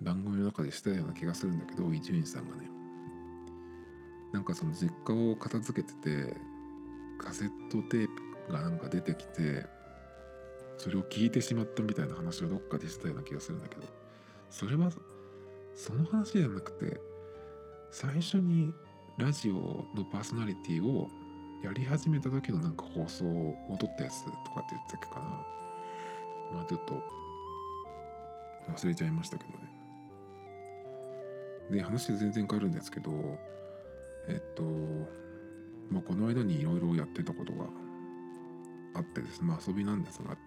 [0.01, 2.69] 番組の中でしたような気がするんだけど伊集院さんがね。
[4.33, 6.35] なんかその実家を片付けてて
[7.17, 8.07] カセットテー
[8.47, 9.65] プがなんか出てきて
[10.77, 13.83] それを聞いてしまったみたいな話をどっかでしたような気がするんだけど
[14.49, 14.89] それは
[15.73, 16.99] その話じゃなくて
[17.91, 18.73] 最初に
[19.17, 19.53] ラジオ
[19.95, 21.09] のパーソナリティを
[21.66, 25.26] やり始めた時のなんか放送を撮ったやつとかって言ってたっけかな。
[26.53, 27.01] まあちょっと
[28.72, 29.76] 忘れちゃいましたけどね。
[31.72, 33.11] で話全然変わるんですけど
[34.28, 34.61] えっと
[35.89, 37.66] まあこの間にいろいろやってたことが
[38.93, 40.38] あってですねまあ遊びなんですが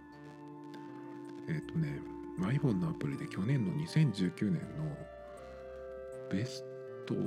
[1.49, 2.01] えっとね
[2.41, 4.97] iPhone のアプリで去年の2019年の
[6.31, 6.63] ベス
[7.07, 7.19] トっ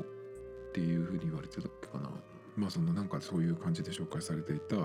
[0.73, 2.30] ていうふうに言われてたっけかな。
[2.57, 4.83] まあそのなんかそういう感じで紹介されていた、えっ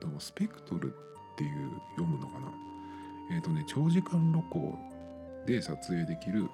[0.00, 2.52] と、スペクトルっていう読むのかな？
[3.34, 4.78] えっ、とね長時間録音
[5.46, 6.48] で撮影できる、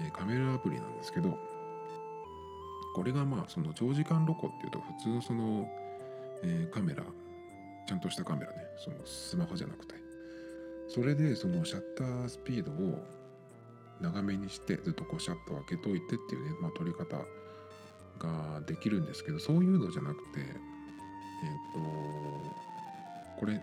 [0.00, 1.38] えー、カメラアプリなんですけど
[2.94, 5.68] これがまあその長時間録音っていうと普通のその、
[6.42, 7.02] えー、カメラ
[7.86, 9.94] ちゃんとしたカメラねそのスマホじゃなくて。
[10.92, 12.98] それでそのシャッタースピードを
[14.00, 17.16] 長めにしてずっとこうシャッターを開けといてっていうね、まあ、撮り方
[18.20, 20.46] ができるんですけどそういうのじゃなくてえっ、
[21.74, 21.80] と
[23.40, 23.60] これ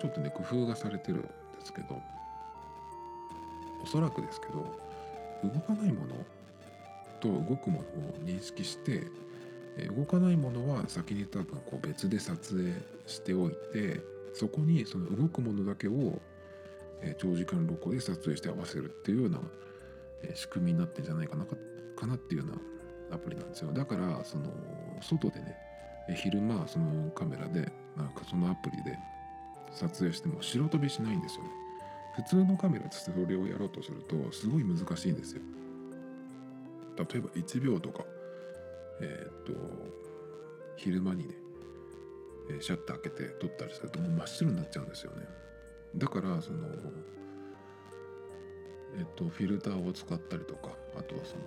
[0.00, 1.28] ちょっとね工夫がされてるんで
[1.64, 2.00] すけど
[3.82, 4.78] おそらくですけど
[5.42, 6.14] 動かないもの
[7.20, 9.04] と動くものを認識して
[9.96, 12.74] 動かないものは先に多分こう別で撮影
[13.06, 14.00] しておいて
[14.34, 16.20] そこにその動くものだけを
[17.18, 19.40] 長時間録音で撮影して合わせるっていうような
[20.34, 22.58] 仕組みになってんじゃないかなかなっていうような
[23.12, 23.72] アプリなんですよ。
[23.72, 24.44] だからその
[25.00, 25.56] 外でね
[26.16, 28.98] 昼間そのカメラでなんかそのアプリで
[29.72, 31.50] 撮影しても白飛びしないんですよね。
[32.16, 35.42] 普通のカメラでそれをやろうとするとすごい難しいんですよ。
[36.96, 38.04] 例えば1秒とか
[39.00, 39.52] えっ、と
[40.76, 41.34] 昼間にね
[42.60, 45.26] シャッター開けて撮ったりするともう真っ白になっちゃうんですよね。
[45.96, 46.66] だからその
[48.98, 51.42] えっとフィルターを使ったりとかあとはその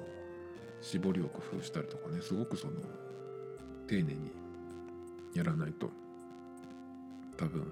[0.83, 2.73] 絞りを工夫したりとかねすごくその
[3.87, 4.31] 丁寧に
[5.33, 5.89] やらないと。
[7.35, 7.65] 多分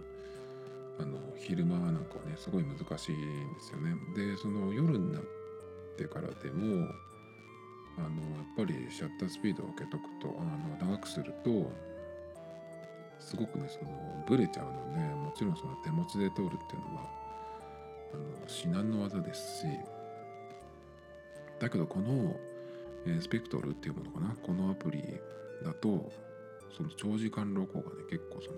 [0.99, 3.95] あの昼間なんかはねすごい難しいんですよね。
[4.16, 5.24] でその夜になっ
[5.97, 6.88] てからでも
[7.97, 11.72] あのやっぱりシャッタースピードを開けとくとあの長くすると
[13.20, 17.09] すごくねそのブレちゃうのでもちろんその手持ちで通るっていうのは
[18.14, 19.68] あの至難の技ですし
[21.59, 22.36] だけどこの、
[23.06, 24.36] えー、スペクトルっていうものかな？
[24.41, 25.02] このアプリ
[25.64, 26.12] だと
[26.76, 28.58] その長時間録音がね結構その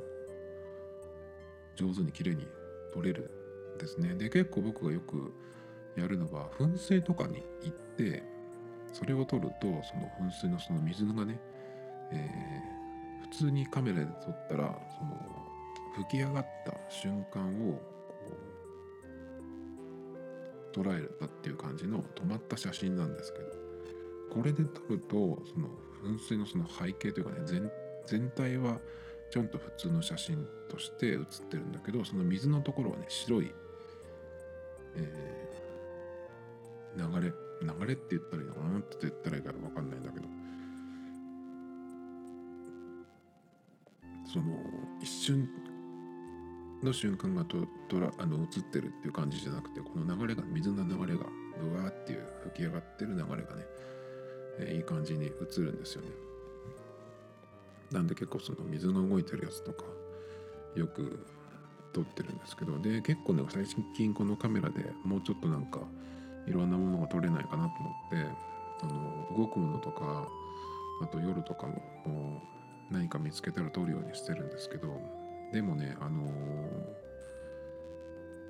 [1.75, 2.47] 上手に綺麗に
[2.93, 3.31] 撮れる
[3.75, 4.15] んですね。
[4.15, 5.33] で結構僕がよく
[5.95, 8.23] やるのは噴水とかに行って
[8.91, 9.81] それを撮るとその
[10.19, 11.39] 噴水のその水がね、
[12.11, 12.29] え
[13.31, 15.17] 普通にカメラで撮ったらその
[15.95, 17.79] 吹き上がった瞬間を
[20.71, 23.62] 捉えたっていう感じの止まった写真なんですけど。
[24.33, 25.69] これで撮るとその
[26.03, 27.71] 噴水のその背景というかね
[28.05, 28.79] 全体は
[29.31, 33.51] ちゃんと普通の写真として写ってるんだけどその水のところはね白い、
[34.95, 40.25] えー、流れ流れって言ったらいいのかなって言ったらいいか分かんないんだけど。
[44.33, 44.45] その
[44.99, 45.47] 一瞬
[46.81, 47.57] の瞬間がと
[47.87, 51.25] とらあの映ってるっていう感じじゃなくてこの流れが水の流れが
[51.61, 53.65] ブワーっていう吹き上がってる流れがね、
[54.59, 56.09] え、いい感じに映るんですよね。
[57.93, 59.85] なんで結構その水が動いてるやつとか
[60.75, 61.25] よく
[61.93, 63.63] 撮ってるんですけどで結構ね最
[63.95, 65.79] 近このカメラでもうちょっとなんか
[66.47, 68.17] いろんなものが撮れないかなと思って
[68.81, 70.27] あの動くものとか
[71.01, 72.41] あと夜とかも
[72.91, 74.99] 何か見つけたら撮るようにしてるんですけど
[75.53, 76.27] でもねあの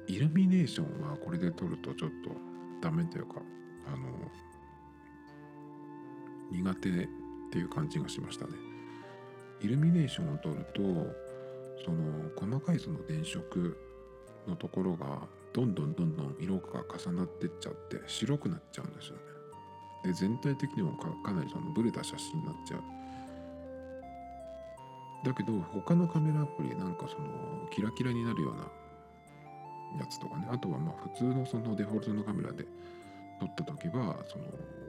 [0.07, 2.31] イルミネーションはこれで撮るとちょっと
[2.81, 3.35] ダメというか
[3.87, 4.07] あの
[6.51, 7.07] 苦手っ
[7.51, 8.53] ていう感じがしましたね。
[9.61, 10.81] イルミネーションを撮ると
[11.85, 13.39] その細かいその電飾
[14.47, 15.21] のところが
[15.53, 19.21] どんどんどんどん色が重なってっちゃって白くなっちゃうんですよね。
[20.03, 22.81] で全体的にもかなりそのブレた写真になっちゃう。
[25.25, 28.63] だけど他のカメラアプリなんかそのキラキラになるような
[29.99, 32.65] やつとかねあとはまあ普通のそのデフォルトのカメラで
[33.39, 34.45] 撮った時はその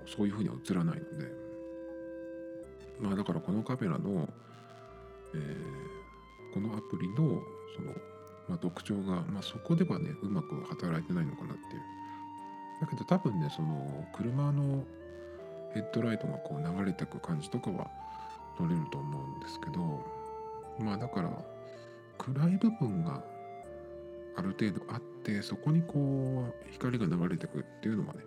[0.07, 1.44] そういう風には映らないので
[3.01, 4.29] まあだからこのカメラの、
[5.35, 7.15] えー、このアプリの
[7.77, 7.93] その、
[8.49, 11.95] まあ、特徴が、まあ、そこではねうまく働いてないのかなっていう。
[12.81, 14.85] だけど多分ねその車の
[15.73, 17.91] ヘッドライトがこう流れてく感じとかは
[18.57, 20.05] 撮れると思うんですけど
[20.79, 21.31] まあだから
[22.19, 23.23] 暗い部分が
[24.37, 28.21] ある程度あってそこにこう光が流れてくっていうのはね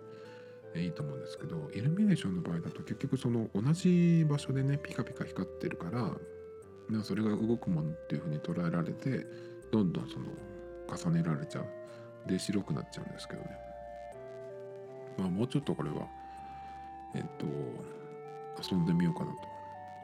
[0.76, 6.12] いいと思うんですけどイルミネーションの場合だと結局その同じ場所でねピカピカ光ってるから
[7.02, 9.26] それが動くものっていうふうに捉えられて
[9.70, 10.26] どんどんその
[10.88, 11.66] 重ねられちゃう。
[12.28, 13.48] で白くなっちゃうんですけどね。
[15.18, 16.06] まあもうちょっとこれは
[17.14, 17.46] えっと
[18.72, 19.38] 遊んでみようかなと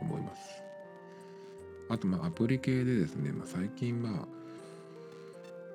[0.01, 0.62] 思います。
[1.89, 4.12] あとまあアプリ系でですね、まあ、最近まあ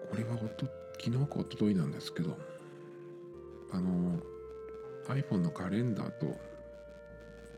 [0.10, 0.68] これはおと
[1.00, 2.38] 昨日か一昨日なんですけど
[3.72, 4.20] あの
[5.10, 6.38] iPhone のカレンダーと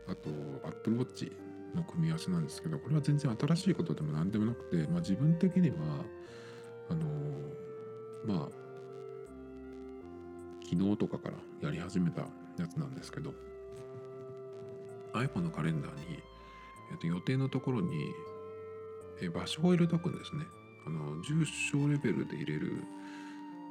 [0.08, 0.30] あと
[0.66, 1.30] Apple Watch
[1.74, 5.76] の組み合わせなんですけどこれは全然新しいことでも何でもなくて、まあ、自分的には
[6.90, 7.06] あの
[8.26, 8.48] まあ
[10.68, 12.22] 昨日とかからやり始めた
[12.58, 13.32] やつなんですけど
[15.12, 16.22] iPhone のカレンダーに、
[16.90, 18.12] えっと、予定のところに
[19.20, 20.44] え場所を入れとくんですね。
[20.84, 22.72] あの住所レベルで入れる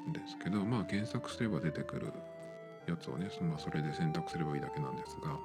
[0.09, 2.13] んですけどまあ検索すれば出てくる
[2.87, 5.39] やつをねそ,、まあ、それで選択すればいいだけなんですが、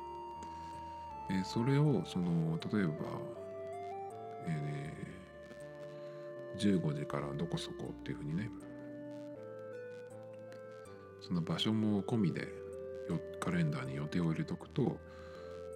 [1.31, 2.95] えー、それをその例えば、
[4.47, 8.51] えー、15時からどこそこっていうふうにね。
[11.27, 12.47] その場所も込みで
[13.41, 14.97] カレンダーに予定を入れとくと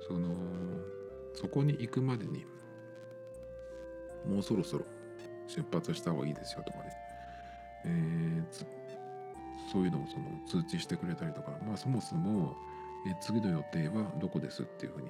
[0.06, 0.36] その
[1.34, 2.46] そこに行くまでに
[4.24, 4.84] もうそろそろ
[5.48, 6.84] 出発した方がいいですよとかね、
[7.84, 8.79] えー、
[9.70, 12.56] そういうのをその通知してくれたりとか、まあ、そもそも、
[13.06, 15.08] え次の予定はどこですっていうふうに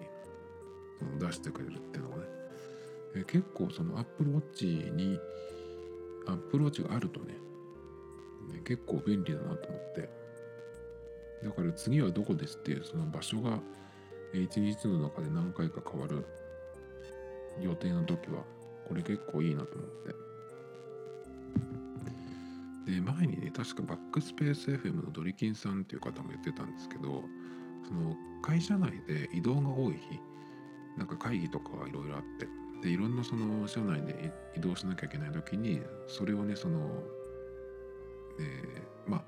[0.98, 2.22] その出してくれるっていうのがね、
[3.16, 5.18] え結構その Apple Watch に
[6.26, 7.34] Apple Watch があるとね
[8.52, 10.20] ね結構便利だなと思って。
[11.42, 13.60] だから次はどこですっていうその場所が
[14.34, 16.26] 一日の中で何回か変わる
[17.60, 18.44] 予定の時は
[18.86, 20.29] これ結構いいなと思って。
[22.86, 27.22] で前にね確かバックスペース FM のドリキンさんっていう方も言ってたんですけど
[27.86, 30.18] その会社内で移動が多い日
[30.96, 32.48] なんか会議とかいろいろあって
[32.82, 36.78] でいろんなその社内で移動しなきゃいけない時にそれをねその、
[38.38, 39.24] えー、まあ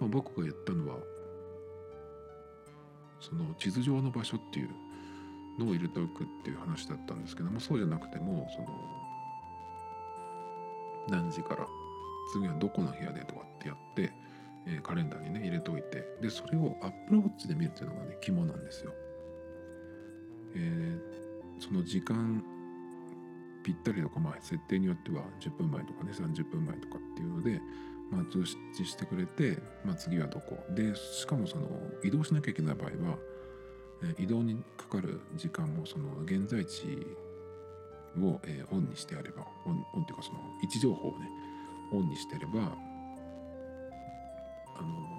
[0.00, 0.98] 今僕が言ったのは
[3.20, 4.70] その地図上の場所っていう
[5.58, 8.68] のを入れておくっていう話だったんですけどもそうじゃなくてもその
[11.08, 11.66] 何時から
[12.32, 14.12] 次はどこの部屋でとかってやって、
[14.66, 18.92] えー、カレンダーにね入れといてでそれを Apple Watch で見るっていうのがね肝なんですよ。
[20.54, 22.42] えー、その時間
[23.62, 27.60] ぴったりとか、まあ、設定によっては10分前とかね30分前とかっていうので、
[28.10, 28.44] まあ、通
[28.76, 31.68] 知してくれて、まあ、次はどこでしかもその
[32.04, 33.18] 移動しなきゃいけない場合は、
[34.02, 36.84] えー、移動にかかる時間もその現在地
[38.20, 41.28] を、えー、オンにしてあればオンオンっていうかその位置情報をね
[41.92, 42.60] オンにしてれば
[44.76, 45.12] あの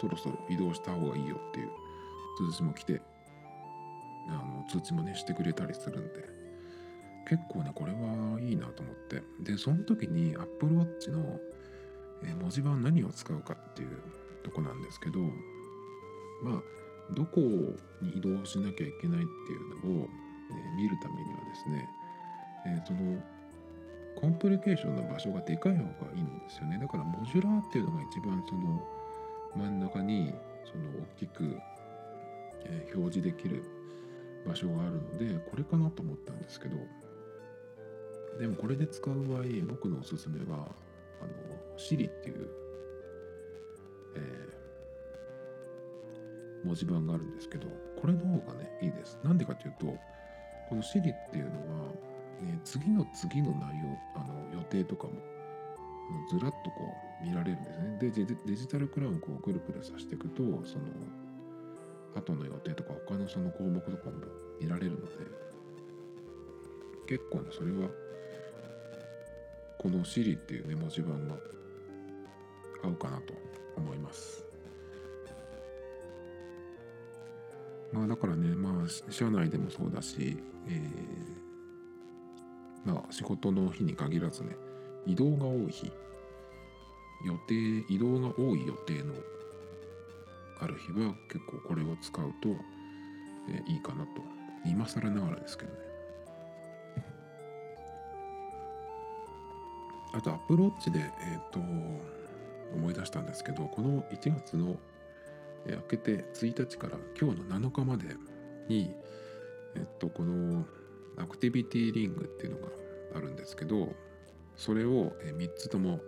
[0.00, 1.70] そろそろ移動した方がいいよっていう
[2.50, 3.00] 通知も来て
[4.28, 6.28] あの通知もねしてくれたりするんで
[7.28, 9.22] 結構ねこれはいいなと思って。
[9.40, 11.38] でその時に Apple Watch の、
[12.40, 13.88] 文字盤何を使うかっていう
[14.44, 15.18] とこなんですけど
[16.42, 16.62] まあ
[17.14, 17.40] どこ
[18.00, 20.08] に移動しなきゃいけないっていうのを、
[20.50, 21.88] え見るためにはですね、
[22.66, 23.20] えその
[24.16, 26.78] コンプリケーションの場所がでかい方がいいんですよね。
[26.80, 28.82] だからモジュラーっていうのが一番その
[29.56, 30.32] 真ん中に
[30.64, 31.58] その大きく、
[32.64, 33.64] え、表示できる
[34.46, 36.76] 場所があるのでこれかなと思ったんですけど
[38.38, 40.68] でもこれで使う場合僕のおすすめは
[41.20, 41.30] あの
[41.76, 42.48] Siri っていう、
[44.16, 44.62] えー
[46.64, 47.66] 文字盤があるんですけど
[48.00, 49.18] これの方がねいいです。
[49.22, 49.86] なんでかっていうと
[50.68, 51.92] この Siri っていうのは、
[52.40, 55.12] ね、次の次の内容あの予定とかも
[56.30, 57.98] ずらっとこう見られるんですね。
[58.00, 60.84] でデジデジタルクラウンをこうぐるぐるさせていくとその
[62.14, 64.12] 後の予定とか他のその項目とかも
[64.60, 65.12] 見られるので
[67.06, 67.88] 結構ねそれは
[69.78, 71.36] この Siri っていうね文字盤が
[72.84, 73.34] 合うかなと
[73.76, 74.44] 思います。
[77.92, 81.51] まあだからねまあ社内でもそうだし、えー
[82.84, 84.56] まあ仕事の日に限らずね
[85.06, 85.92] 移動が多い日。
[87.24, 89.14] 予定移動が多い予定の
[90.60, 92.48] ある日は結構これを使うと、
[93.48, 94.22] えーいいかなと。
[94.64, 95.78] 今更ながらですけどね。
[100.14, 101.58] あと Apple Watch でえっ、と
[102.74, 104.76] 思い出したんですけどこの1月の、
[105.66, 108.16] えー明けて1日から今日の7日まで
[108.68, 108.92] に
[109.74, 110.64] えっとこの
[111.16, 112.68] アクティビティリングっていうのが
[113.14, 113.92] あるんですけど
[114.56, 116.00] それを3つとも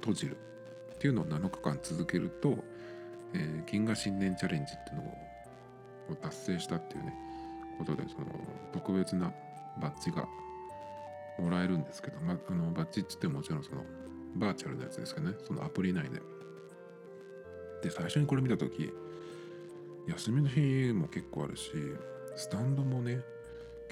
[0.00, 0.36] 閉じる
[0.94, 2.58] っていうのを7日間続けると、
[3.34, 5.02] えー銀河新年チャレンジっていうの
[6.10, 7.14] を達成したっていうね
[7.78, 8.26] ことでその
[8.72, 9.32] 特別な
[9.80, 10.26] バッジが
[11.38, 13.84] もらえるんですけど、まあ、のバッジって言ってももちろんその
[14.36, 15.36] バーチャルなやつですけどね。
[15.46, 16.20] そのアプリ内で。
[17.82, 18.92] で最初にこれ見た時
[20.06, 21.70] 休みの日も結構あるし
[22.40, 23.20] スタンドもね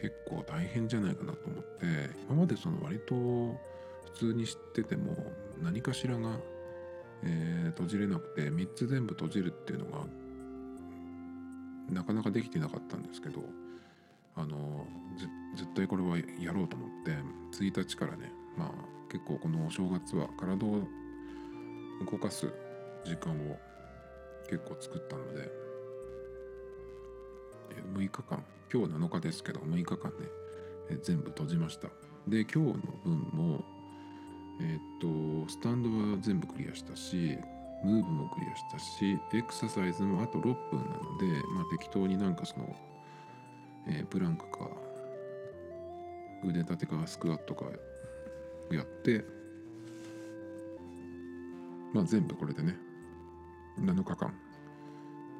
[0.01, 1.85] 結構大変じゃないかなと思って
[2.31, 3.53] 今までその割と普
[4.15, 5.15] 通に知ってても
[5.63, 6.31] 何かしらが、
[7.25, 10.05] えー閉じれなくて3つ全部閉じるっていうのが
[11.91, 13.41] なかなかできてなかったんですけど
[14.35, 14.87] あの
[15.55, 17.13] 絶対これはやろうと思って
[17.63, 18.71] 1日からねまあ
[19.13, 20.81] 結構このお正月は体を
[22.11, 22.47] 動かす
[23.05, 23.59] 時間を
[24.49, 25.68] 結構作ったので
[27.95, 28.45] 6日間。
[28.73, 31.89] 今日7日ですけど6日間ね全部閉じました。
[32.27, 32.75] で今日の
[33.05, 33.65] 分も
[34.61, 37.39] えっとスタンドは全部クリアしたし
[37.85, 42.77] ムーブもクリアしたしエクササイズもあと6分なのでまあ適当になんかその、
[43.89, 44.69] えープランクか
[46.45, 47.67] 腕立てかスクワットか
[48.71, 49.25] やって
[51.93, 52.77] まあ全部これでね
[53.81, 54.35] 7日間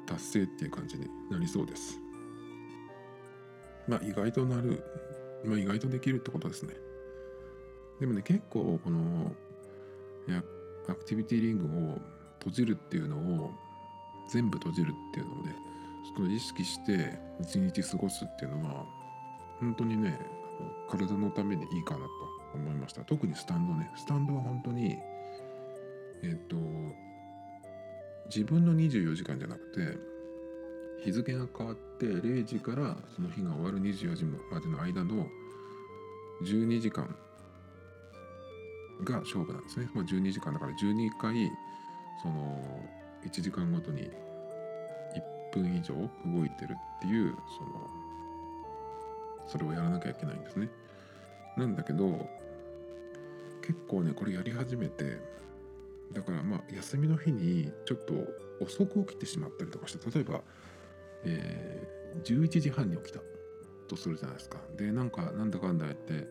[0.05, 1.99] 達成っていう感じになりそうです。
[3.89, 4.83] まあ意外となる
[5.43, 6.75] まあ意外とできるってことですね。
[7.99, 9.35] でもね結構この
[10.87, 11.97] アクティビティリングを
[12.39, 13.51] 閉じるっていうのを
[14.31, 15.55] 全部閉じるっていうのをね
[16.05, 18.85] ちょっと意識して一日過ごすっていうのは
[19.59, 20.19] 本当にね
[20.89, 22.11] 体のためにいいかなと
[22.53, 23.01] 思いました。
[23.01, 23.91] 特にスタンドね。
[23.95, 24.97] スタンドは本当に
[26.23, 26.55] えっ、と
[28.25, 29.97] 自分の24時間じゃなくて
[31.03, 35.27] 日付が変わって0時からその日が終わる24時までの間の
[36.43, 37.15] 12時間
[39.03, 39.89] が勝負なんですね。
[39.93, 41.51] まあ、12時間だから12回
[42.21, 42.83] その
[43.25, 44.09] 1時間ごとに1
[45.53, 47.89] 分以上動いてるっていうその
[49.47, 50.69] それをやらなきゃいけないんですね。
[51.57, 52.29] なんだけど
[53.61, 55.17] 結構ねこれやり始めて
[56.13, 58.13] だからまあ休みの日にちょっと
[58.63, 60.41] 遅く起きてしまったりとかして例えば、
[61.25, 63.19] えー11時半に起きた
[63.87, 64.57] とするじゃないですか。
[64.75, 66.27] でなんかなんだかんだやって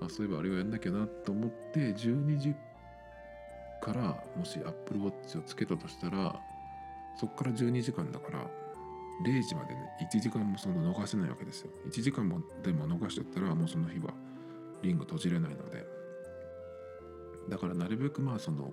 [0.00, 2.54] あそういえばあれをやんなきゃなと思って12時
[3.82, 6.40] からもし Apple Watch をつけたとしたら
[7.18, 8.50] そこから12時間だから
[9.24, 11.70] 0時までね1時間もその逃せないわけですよ。
[11.86, 14.14] 1時間もでも逃しちゃったらもうその日は
[14.82, 15.86] リング閉じれないので。
[17.48, 18.70] だからなるべくまあその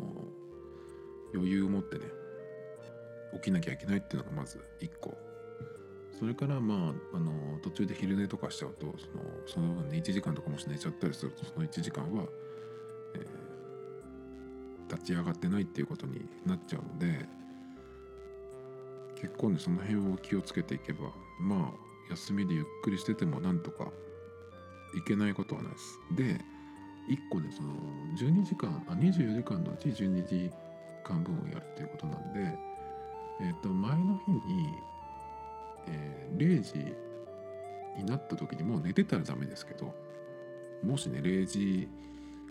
[1.34, 2.06] 余裕を持ってね
[3.34, 5.27] 起きなきゃいけないっていうのがまず1個。
[6.18, 12.26] それからまああの途中で昼寝とかしちゃうとそのその分ね1時間とかもし寝ちゃったりするとその1時間は、
[13.16, 13.48] えー
[14.90, 17.28] 立ち上がってないっていうことになっちゃうので
[19.16, 23.92] 結構ねその辺を気をつけていけばまあ休みでゆっくりしててもなんとか
[24.96, 26.00] いけないことはないです。
[26.16, 26.24] で
[27.10, 27.74] 1個ねその
[28.18, 30.52] 12時間あ24時間のうち12時
[31.04, 32.58] 間分をやるっていうことなんで
[33.40, 34.40] えっ、と前の日に、
[35.88, 36.94] えー0時
[37.98, 39.94] になった時にもう寝てたらダメですけど
[40.84, 41.88] もしね0時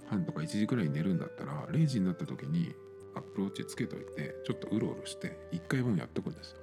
[0.06, 2.74] 半とか1時くらい寝るんだったら0時になった時に
[3.14, 6.58] アプローチつけといてちょっとうろうろして1回分やっとくんですよ。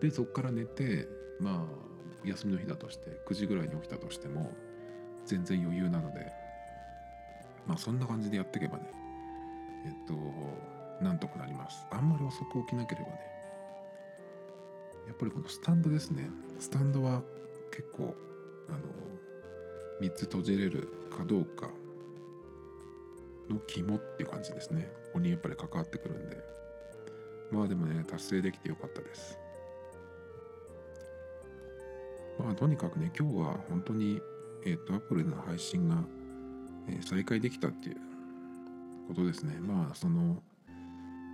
[0.00, 1.08] でそっから寝て
[1.40, 4.52] まあ休みの日だとして9時ぐらいに起きたとしても
[5.26, 6.32] 全然余裕なので
[7.66, 8.84] まあそんな感じでやっていけばね
[9.86, 11.86] えっとなんとかなります。
[11.90, 13.37] あんまり遅く起きなければね
[15.08, 16.30] やっぱりこのスタンドですね。
[16.60, 17.22] スタンドは
[17.70, 18.14] 結構
[18.68, 18.78] あの
[20.00, 21.70] 3つ閉じれるかどうか
[23.48, 24.92] の肝っていう感じですね。
[25.06, 26.36] ここにやっぱり関わってくるんで。
[27.50, 29.38] まあでもね達成できてよかったです。
[32.38, 34.20] まあとにかくね今日は本当に
[34.66, 36.04] えっ、ー、と Apple の配信が、
[36.88, 37.96] えー、再開できたっていう
[39.08, 39.58] ことですね。
[39.60, 40.42] まあその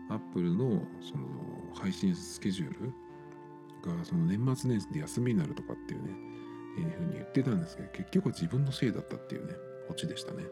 [0.08, 2.92] Apple のその配信スケジュール
[3.88, 6.10] がその年末年始で休みになるとかっていうね、
[6.78, 9.54] えー、ふうに言ってたんですけど結局は自分のせいだったっていうね
[9.90, 10.44] オチでしたね。